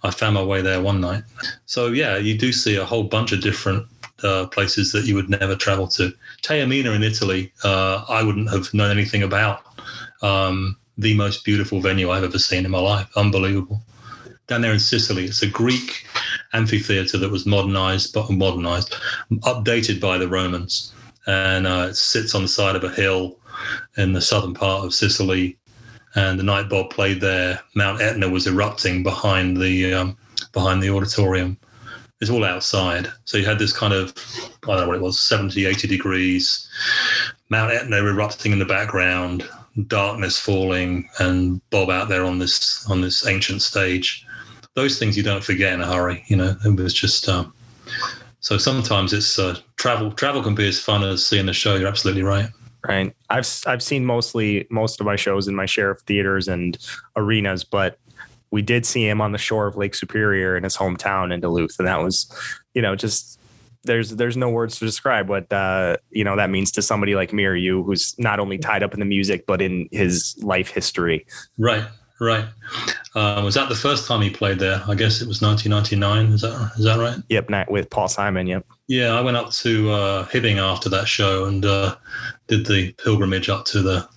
[0.02, 1.24] I found my way there one night.
[1.66, 3.86] So yeah, you do see a whole bunch of different
[4.22, 6.12] uh, places that you would never travel to.
[6.42, 9.62] Taormina in Italy, uh, I wouldn't have known anything about.
[10.22, 13.08] Um, the most beautiful venue I've ever seen in my life.
[13.16, 13.80] Unbelievable.
[14.48, 16.04] Down there in Sicily, it's a Greek
[16.52, 18.96] amphitheater that was modernized, but modernized,
[19.30, 20.92] updated by the Romans,
[21.26, 23.38] and uh, it sits on the side of a hill
[23.96, 25.58] in the southern part of Sicily
[26.18, 30.16] and the night Bob played there, Mount Etna was erupting behind the um,
[30.52, 31.56] behind the auditorium.
[32.20, 34.12] It's all outside, so you had this kind of
[34.64, 36.68] I don't know what it was, 70, 80 degrees,
[37.50, 39.48] Mount Etna erupting in the background,
[39.86, 44.26] darkness falling, and Bob out there on this on this ancient stage.
[44.74, 46.24] Those things you don't forget in a hurry.
[46.26, 47.28] You know, it was just.
[47.28, 47.54] Um,
[48.40, 50.10] so sometimes it's uh, travel.
[50.12, 51.76] Travel can be as fun as seeing the show.
[51.76, 52.50] You're absolutely right
[52.86, 53.14] right?
[53.30, 56.78] I've I've seen mostly most of my shows in my share of theaters and
[57.16, 57.98] arenas, but
[58.50, 61.78] we did see him on the shore of Lake Superior in his hometown in Duluth,
[61.78, 62.32] and that was,
[62.74, 63.38] you know, just
[63.84, 67.32] there's there's no words to describe what uh, you know that means to somebody like
[67.32, 70.68] me or you, who's not only tied up in the music but in his life
[70.70, 71.26] history.
[71.58, 71.84] Right,
[72.20, 72.46] right.
[73.14, 74.82] Uh, was that the first time he played there?
[74.86, 76.34] I guess it was 1999.
[76.34, 77.18] Is that is that right?
[77.28, 78.46] Yep, with Paul Simon.
[78.46, 78.66] Yep.
[78.86, 81.96] Yeah, I went up to uh, Hibbing after that show and uh,
[82.48, 84.08] did the pilgrimage up to the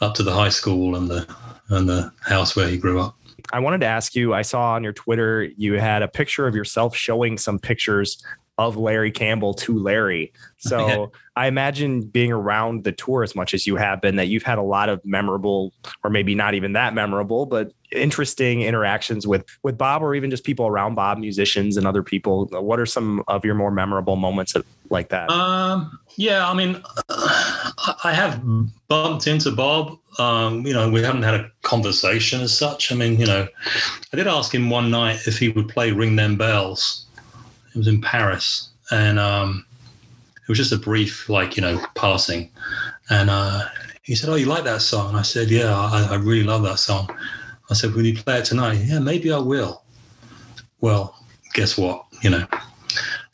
[0.00, 1.26] up to the high school and the
[1.68, 3.16] and the house where he grew up.
[3.52, 4.34] I wanted to ask you.
[4.34, 8.22] I saw on your Twitter you had a picture of yourself showing some pictures
[8.60, 10.32] of Larry Campbell to Larry.
[10.62, 11.06] So yeah.
[11.36, 14.58] I imagine being around the tour as much as you have been, that you've had
[14.58, 15.72] a lot of memorable,
[16.04, 20.44] or maybe not even that memorable, but interesting interactions with with Bob, or even just
[20.44, 22.44] people around Bob, musicians and other people.
[22.52, 25.30] What are some of your more memorable moments of, like that?
[25.30, 26.82] Um, yeah, I mean,
[28.04, 28.42] I have
[28.88, 29.98] bumped into Bob.
[30.18, 32.92] Um, you know, we haven't had a conversation as such.
[32.92, 33.46] I mean, you know,
[34.12, 37.06] I did ask him one night if he would play "Ring Them Bells."
[37.74, 39.64] It was in Paris, and um,
[40.42, 42.50] it was just a brief, like you know, passing.
[43.08, 43.66] And uh,
[44.02, 46.78] he said, "Oh, you like that song?" I said, "Yeah, I, I really love that
[46.78, 47.08] song."
[47.70, 49.82] I said, "Will you play it tonight?" Yeah, maybe I will.
[50.80, 51.14] Well,
[51.54, 52.06] guess what?
[52.22, 52.46] You know.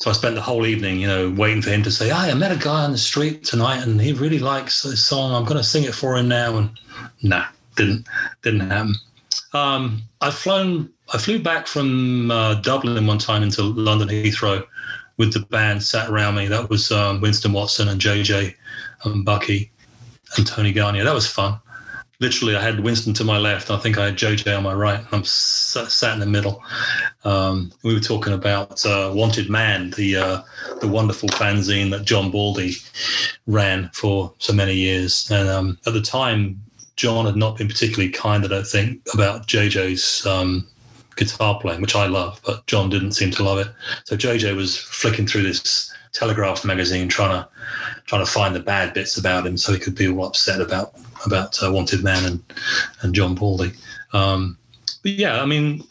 [0.07, 2.35] So I spent the whole evening, you know, waiting for him to say, "Hey, I
[2.35, 5.35] met a guy on the street tonight, and he really likes this song.
[5.35, 6.71] I'm going to sing it for him now." And
[7.25, 8.07] nah, didn't
[8.43, 8.95] didn't happen.
[9.53, 14.65] Um, I've flown I flew back from uh, Dublin one time into London Heathrow
[15.17, 16.47] with the band sat around me.
[16.47, 18.55] That was um, Winston Watson and JJ
[19.03, 19.73] and Bucky
[20.37, 21.03] and Tony Garnier.
[21.03, 21.59] That was fun.
[22.19, 23.71] Literally, I had Winston to my left.
[23.71, 25.05] I think I had JJ on my right.
[25.13, 26.63] I'm sat, in the middle.
[27.25, 30.43] Um, we were talking about uh, Wanted Man, the uh,
[30.81, 32.83] the wonderful fanzine that John Bauldie
[33.47, 35.31] ran for so many years.
[35.31, 36.63] And um, at the time,
[36.97, 40.67] John had not been particularly kind, I don't think, about JJ's um,
[41.17, 43.69] guitar playing, which I love, but John didn't seem to love it.
[44.05, 47.49] So JJ was flicking through this Telegraph magazine, trying to
[48.07, 50.95] trying to find the bad bits about him, so he could be all upset about
[51.27, 52.43] about uh, Wanted Man and
[53.03, 53.77] and John Bauldie.
[54.13, 54.57] Um,
[55.03, 55.85] but yeah, I mean,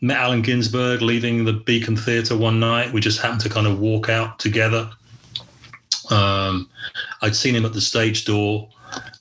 [0.00, 2.92] met Allen Ginsberg leaving the Beacon Theatre one night.
[2.92, 4.90] We just happened to kind of walk out together.
[6.10, 6.68] Um,
[7.22, 8.68] I'd seen him at the stage door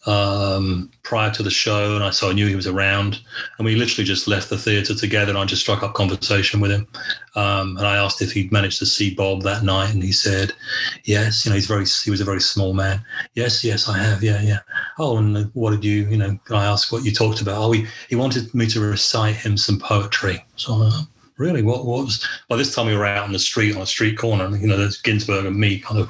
[0.05, 3.19] um, prior to the show, and I so I knew he was around.
[3.57, 6.71] And we literally just left the theatre together, and I just struck up conversation with
[6.71, 6.87] him.
[7.35, 10.53] Um, and I asked if he'd managed to see Bob that night, and he said,
[11.05, 13.03] "Yes." You know, he's very he was a very small man.
[13.33, 14.23] Yes, yes, I have.
[14.23, 14.59] Yeah, yeah.
[14.99, 16.05] Oh, and what did you?
[16.07, 17.61] You know, I asked what you talked about.
[17.61, 20.43] Oh, he he wanted me to recite him some poetry.
[20.55, 20.81] So.
[20.83, 21.01] Uh,
[21.37, 21.61] really?
[21.61, 24.45] What, was by this time we were out on the street on a street corner
[24.45, 26.09] and you know there's ginsberg and me kind of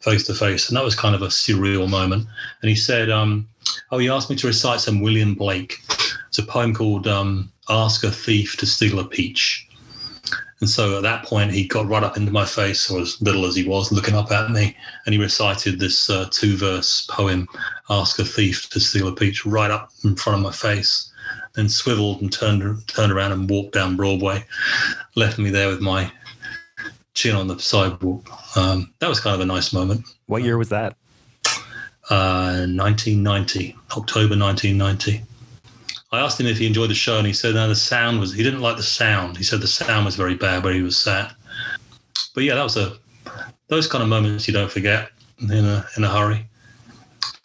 [0.00, 2.26] face to face and that was kind of a surreal moment.
[2.62, 3.48] And he said um,
[3.90, 5.80] oh he asked me to recite some william blake.
[6.28, 9.68] It's a poem called um, ask a thief to steal a peach.
[10.60, 13.44] And so at that point he got right up into my face or as little
[13.44, 17.46] as he was looking up at me and he recited this uh, two verse poem
[17.90, 21.12] ask a thief to steal a peach right up in front of my face
[21.54, 24.44] then swiveled and turned turned around and walked down Broadway,
[25.14, 26.10] left me there with my
[27.14, 28.28] chin on the sidewalk.
[28.56, 30.04] Um, that was kind of a nice moment.
[30.26, 30.96] What year was that?
[32.10, 35.22] uh, 1990, October 1990.
[36.12, 38.32] I asked him if he enjoyed the show, and he said, "No, the sound was.
[38.32, 39.36] He didn't like the sound.
[39.36, 41.34] He said the sound was very bad where he was sat."
[42.34, 42.96] But yeah, that was a
[43.68, 46.46] those kind of moments you don't forget in a in a hurry.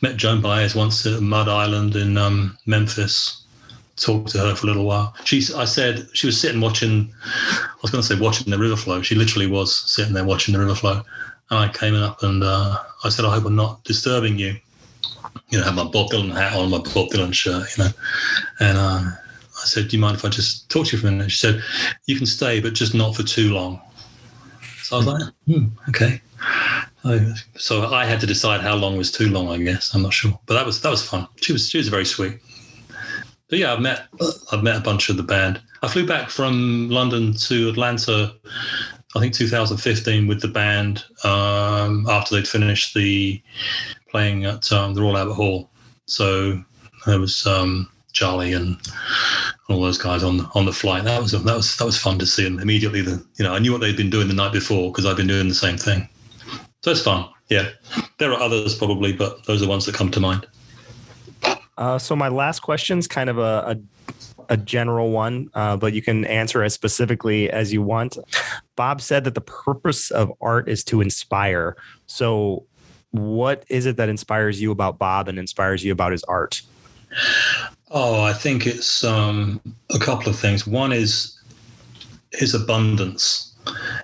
[0.02, 3.39] Met Joan Baez once at Mud Island in um, Memphis.
[4.00, 5.14] Talked to her for a little while.
[5.26, 7.14] She, I said, she was sitting watching.
[7.24, 9.02] I was going to say watching the river flow.
[9.02, 11.02] She literally was sitting there watching the river flow.
[11.50, 14.56] And I came up and uh, I said, I hope I'm not disturbing you.
[15.50, 17.90] You know, have my Bob Dylan hat on, my Bob Dylan shirt, you know.
[18.60, 19.02] And uh,
[19.62, 21.32] I said, Do you mind if I just talk to you for a minute?
[21.32, 21.62] She said,
[22.06, 23.82] You can stay, but just not for too long.
[24.84, 26.22] So I was like, hmm, Okay.
[27.56, 29.50] So I had to decide how long was too long.
[29.50, 31.28] I guess I'm not sure, but that was that was fun.
[31.42, 32.40] She was she was very sweet.
[33.50, 34.08] But yeah, I've met
[34.52, 35.62] I've met a bunch of the band.
[35.82, 38.36] I flew back from London to Atlanta,
[39.16, 43.42] I think 2015 with the band um, after they'd finished the
[44.10, 45.70] playing at um, the Royal Albert Hall.
[46.06, 46.64] So
[47.08, 48.78] there was um, Charlie and
[49.68, 51.04] all those guys on the, on the flight.
[51.06, 52.46] That was that was that was fun to see.
[52.46, 55.06] And immediately, the you know I knew what they'd been doing the night before because
[55.06, 56.08] I've been doing the same thing.
[56.82, 57.28] So it's fun.
[57.50, 57.70] Yeah,
[58.20, 60.46] there are others probably, but those are the ones that come to mind.
[61.80, 63.42] Uh, so my last question is kind of a,
[64.12, 64.14] a,
[64.50, 68.18] a general one, uh, but you can answer as specifically as you want.
[68.76, 71.78] Bob said that the purpose of art is to inspire.
[72.06, 72.66] So,
[73.12, 76.62] what is it that inspires you about Bob and inspires you about his art?
[77.90, 79.60] Oh, I think it's um,
[79.90, 80.68] a couple of things.
[80.68, 81.40] One is
[82.34, 83.50] his abundance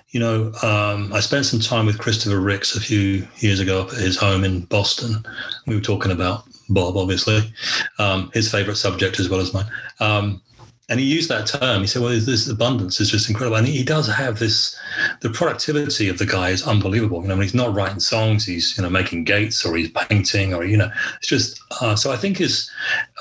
[0.10, 3.90] you know, um, I spent some time with Christopher Ricks a few years ago up
[3.90, 5.26] at his home in Boston.
[5.66, 7.54] We were talking about Bob, obviously,
[8.00, 9.66] um, his favorite subject as well as mine.
[10.00, 10.42] Um,
[10.88, 11.82] and he used that term.
[11.82, 14.78] He said, "Well, this abundance is just incredible." And he does have this.
[15.22, 17.22] The productivity of the guy is unbelievable.
[17.24, 20.64] You know, he's not writing songs, he's you know making gates or he's painting or
[20.64, 21.60] you know, it's just.
[21.82, 22.70] Uh, so I think is,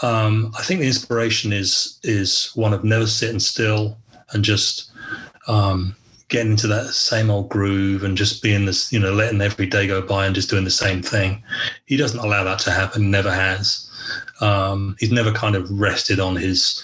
[0.03, 3.97] um, I think the inspiration is is one of never sitting still
[4.33, 4.91] and just
[5.47, 5.97] um,
[6.35, 9.87] getting into that same old groove and just being this, you know, letting every day
[9.87, 11.41] go by and just doing the same thing.
[11.85, 13.89] He doesn't allow that to happen, never has.
[14.41, 16.83] Um, he's never kind of rested on his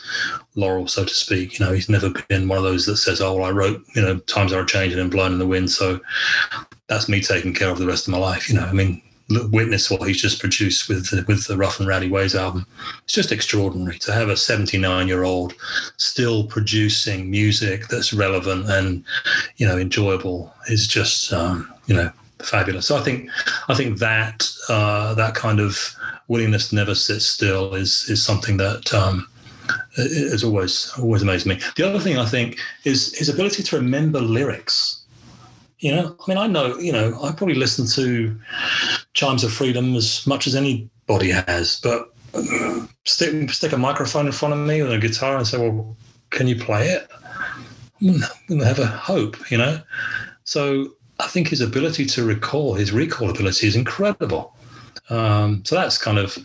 [0.54, 1.58] laurel, so to speak.
[1.58, 4.02] You know, he's never been one of those that says, "Oh, well, I wrote, you
[4.02, 5.98] know, times are changing and blowing in the wind, so
[6.86, 9.02] that's me taking care of the rest of my life." You know, I mean,
[9.50, 12.66] witness what he's just produced with the, with the Rough and Rowdy Ways album.
[13.04, 15.54] It's just extraordinary to have a 79 year old
[15.96, 19.04] still producing music that's relevant and
[19.56, 22.86] you know enjoyable is just um, you know fabulous.
[22.86, 23.30] So I think
[23.68, 25.94] I think that uh, that kind of
[26.28, 28.92] willingness to never sit still is is something that.
[28.92, 29.26] Um,
[29.96, 31.60] has always always amazed me.
[31.76, 34.99] The other thing I think is his ability to remember lyrics
[35.80, 38.38] you know, I mean, I know, you know, I probably listen to
[39.14, 42.14] Chimes of Freedom as much as anybody has, but
[43.04, 45.96] stick stick a microphone in front of me with a guitar and say, "Well,
[46.30, 47.08] can you play it?"
[48.02, 49.80] I'm gonna have a hope, you know.
[50.44, 54.54] So I think his ability to recall, his recall ability, is incredible.
[55.08, 56.38] Um, so that's kind of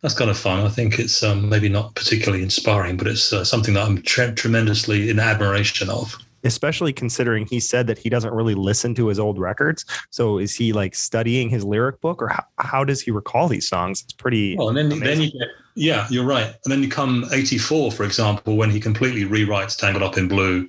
[0.00, 0.64] that's kind of fun.
[0.64, 4.34] I think it's um, maybe not particularly inspiring, but it's uh, something that I'm tre-
[4.34, 9.18] tremendously in admiration of especially considering he said that he doesn't really listen to his
[9.18, 9.84] old records.
[10.10, 13.68] So is he like studying his lyric book or how, how does he recall these
[13.68, 14.02] songs?
[14.02, 14.56] It's pretty.
[14.56, 16.54] Well, and then, then you get, yeah, you're right.
[16.64, 20.68] And then you come 84, for example, when he completely rewrites Tangled Up in Blue,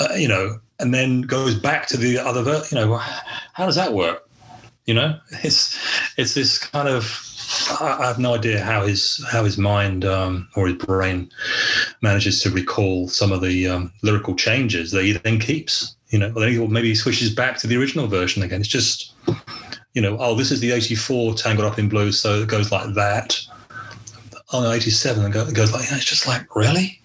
[0.00, 3.92] uh, you know, and then goes back to the other, you know, how does that
[3.92, 4.28] work?
[4.86, 5.78] You know, it's,
[6.18, 7.04] it's this kind of,
[7.80, 11.30] I have no idea how his how his mind um, or his brain
[12.02, 15.96] manages to recall some of the um, lyrical changes that he then keeps.
[16.08, 18.60] You know, or maybe he switches back to the original version again.
[18.60, 19.14] It's just,
[19.94, 22.94] you know, oh, this is the '84 Tangled Up in Blue, so it goes like
[22.94, 23.40] that.
[24.52, 27.00] Oh no, '87 it goes like it's just like really.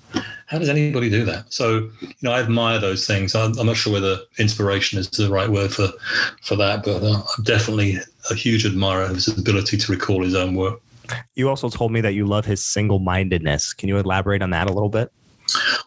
[0.49, 1.53] How does anybody do that?
[1.53, 3.35] So, you know, I admire those things.
[3.35, 5.89] I'm, I'm not sure whether inspiration is the right word for
[6.41, 7.97] for that, but uh, I'm definitely
[8.31, 10.81] a huge admirer of his ability to recall his own work.
[11.35, 13.73] You also told me that you love his single mindedness.
[13.73, 15.11] Can you elaborate on that a little bit?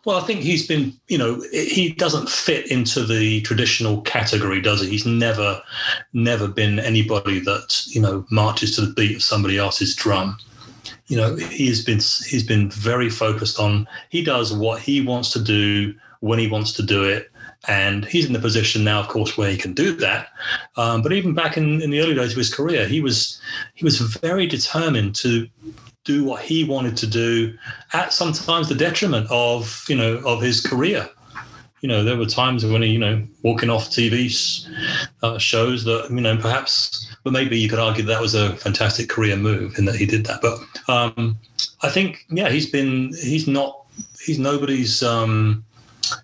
[0.04, 4.82] Well, I think he's been, you know, he doesn't fit into the traditional category, does
[4.82, 4.90] he?
[4.90, 5.62] He's never,
[6.12, 10.36] never been anybody that, you know, marches to the beat of somebody else's drum.
[11.06, 15.42] You know, he's been he's been very focused on he does what he wants to
[15.42, 17.32] do when he wants to do it
[17.68, 20.28] and he's in the position now, of course, where he can do that.
[20.76, 23.40] Um, but even back in, in the early days of his career, he was
[23.74, 25.48] he was very determined to
[26.04, 27.56] do what he wanted to do
[27.92, 31.08] at sometimes the detriment of you know of his career.
[31.82, 34.30] You know, there were times when he, you know, walking off TV
[35.24, 39.08] uh, shows that, you know, perhaps, but maybe you could argue that was a fantastic
[39.08, 40.40] career move in that he did that.
[40.40, 41.36] But um,
[41.82, 43.84] I think, yeah, he's been, he's not,
[44.24, 45.64] he's nobody's, um,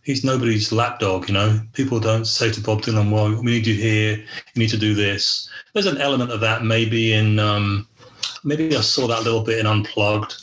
[0.05, 1.61] he's nobody's lapdog, you know.
[1.73, 4.95] People don't say to Bob Dylan, well, we need you here, you need to do
[4.95, 5.51] this.
[5.73, 7.89] There's an element of that maybe in, um,
[8.45, 10.41] maybe I saw that a little bit in Unplugged,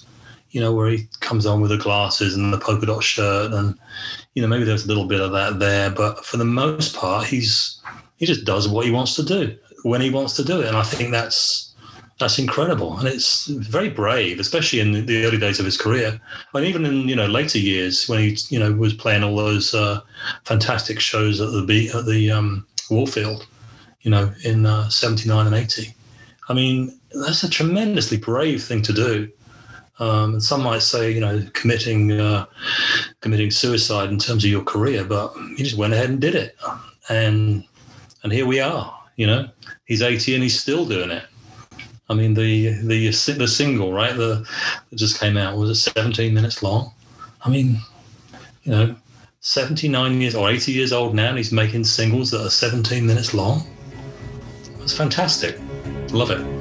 [0.51, 3.80] you know, where he comes on with the glasses and the polka dot shirt and,
[4.36, 7.26] you know, maybe there's a little bit of that there, but for the most part,
[7.26, 7.82] he's
[8.18, 10.78] he just does what he wants to do when he wants to do it, and
[10.78, 11.74] I think that's
[12.20, 16.20] that's incredible, and it's very brave, especially in the early days of his career,
[16.54, 19.74] and even in you know later years when he you know was playing all those
[19.74, 20.02] uh,
[20.44, 23.48] fantastic shows at the at the um, Warfield,
[24.02, 25.94] you know, in uh, '79 uh, and '80.
[26.48, 29.30] I mean, that's a tremendously brave thing to do.
[29.98, 32.46] Um, and some might say, you know, committing uh,
[33.26, 36.56] committing suicide in terms of your career, but he just went ahead and did it,
[37.10, 37.64] and
[38.22, 38.96] and here we are.
[39.16, 39.50] You know,
[39.86, 41.24] he's 80 and he's still doing it.
[42.08, 44.48] I mean, the the the single right the
[44.92, 46.94] that just came out was it 17 minutes long.
[47.44, 47.80] I mean,
[48.62, 48.96] you know,
[49.40, 53.34] 79 years or 80 years old now, and he's making singles that are 17 minutes
[53.34, 53.64] long.
[54.84, 55.60] It's fantastic.
[56.12, 56.55] Love it.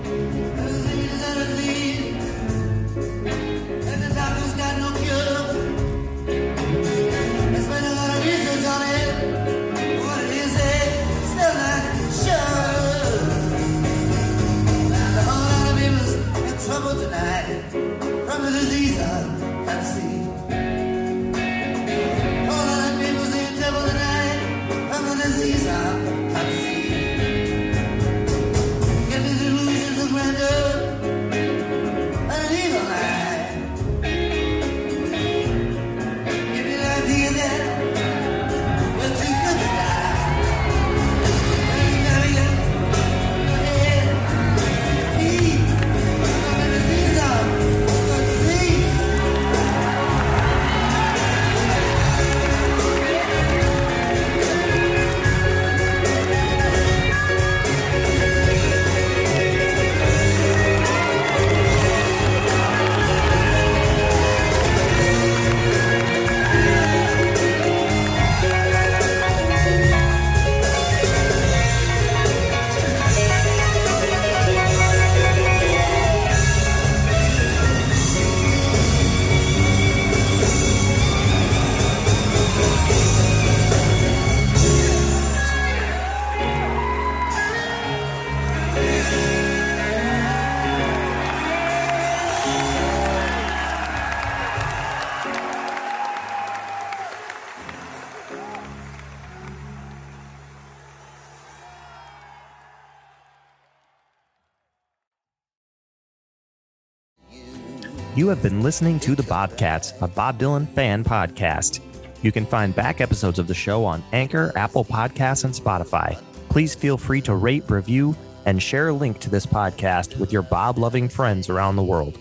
[108.25, 111.81] You have been listening to The Bobcats, a Bob Dylan fan podcast.
[112.23, 116.19] You can find back episodes of the show on Anchor, Apple Podcasts, and Spotify.
[116.49, 118.17] Please feel free to rate, review,
[118.47, 122.19] and share a link to this podcast with your Bob loving friends around the world.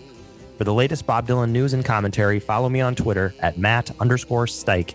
[0.58, 4.44] For the latest Bob Dylan news and commentary, follow me on Twitter at Matt underscore
[4.44, 4.92] Stike.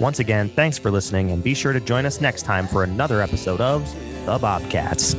[0.00, 3.22] Once again, thanks for listening, and be sure to join us next time for another
[3.22, 3.90] episode of
[4.26, 5.16] The Bobcats.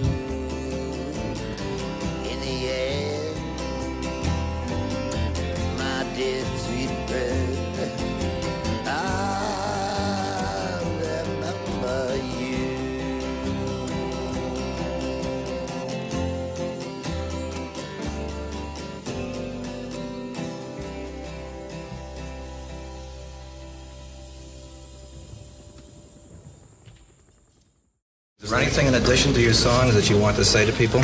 [29.31, 31.01] To your songs that you want to say to people?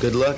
[0.00, 0.36] Good luck.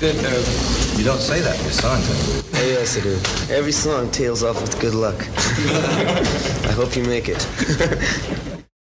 [0.00, 0.16] Good.
[0.24, 2.08] Uh, you don't say that in your songs.
[2.54, 3.54] Oh, yes, I do.
[3.54, 5.16] Every song tails off with good luck.
[6.68, 8.50] I hope you make it.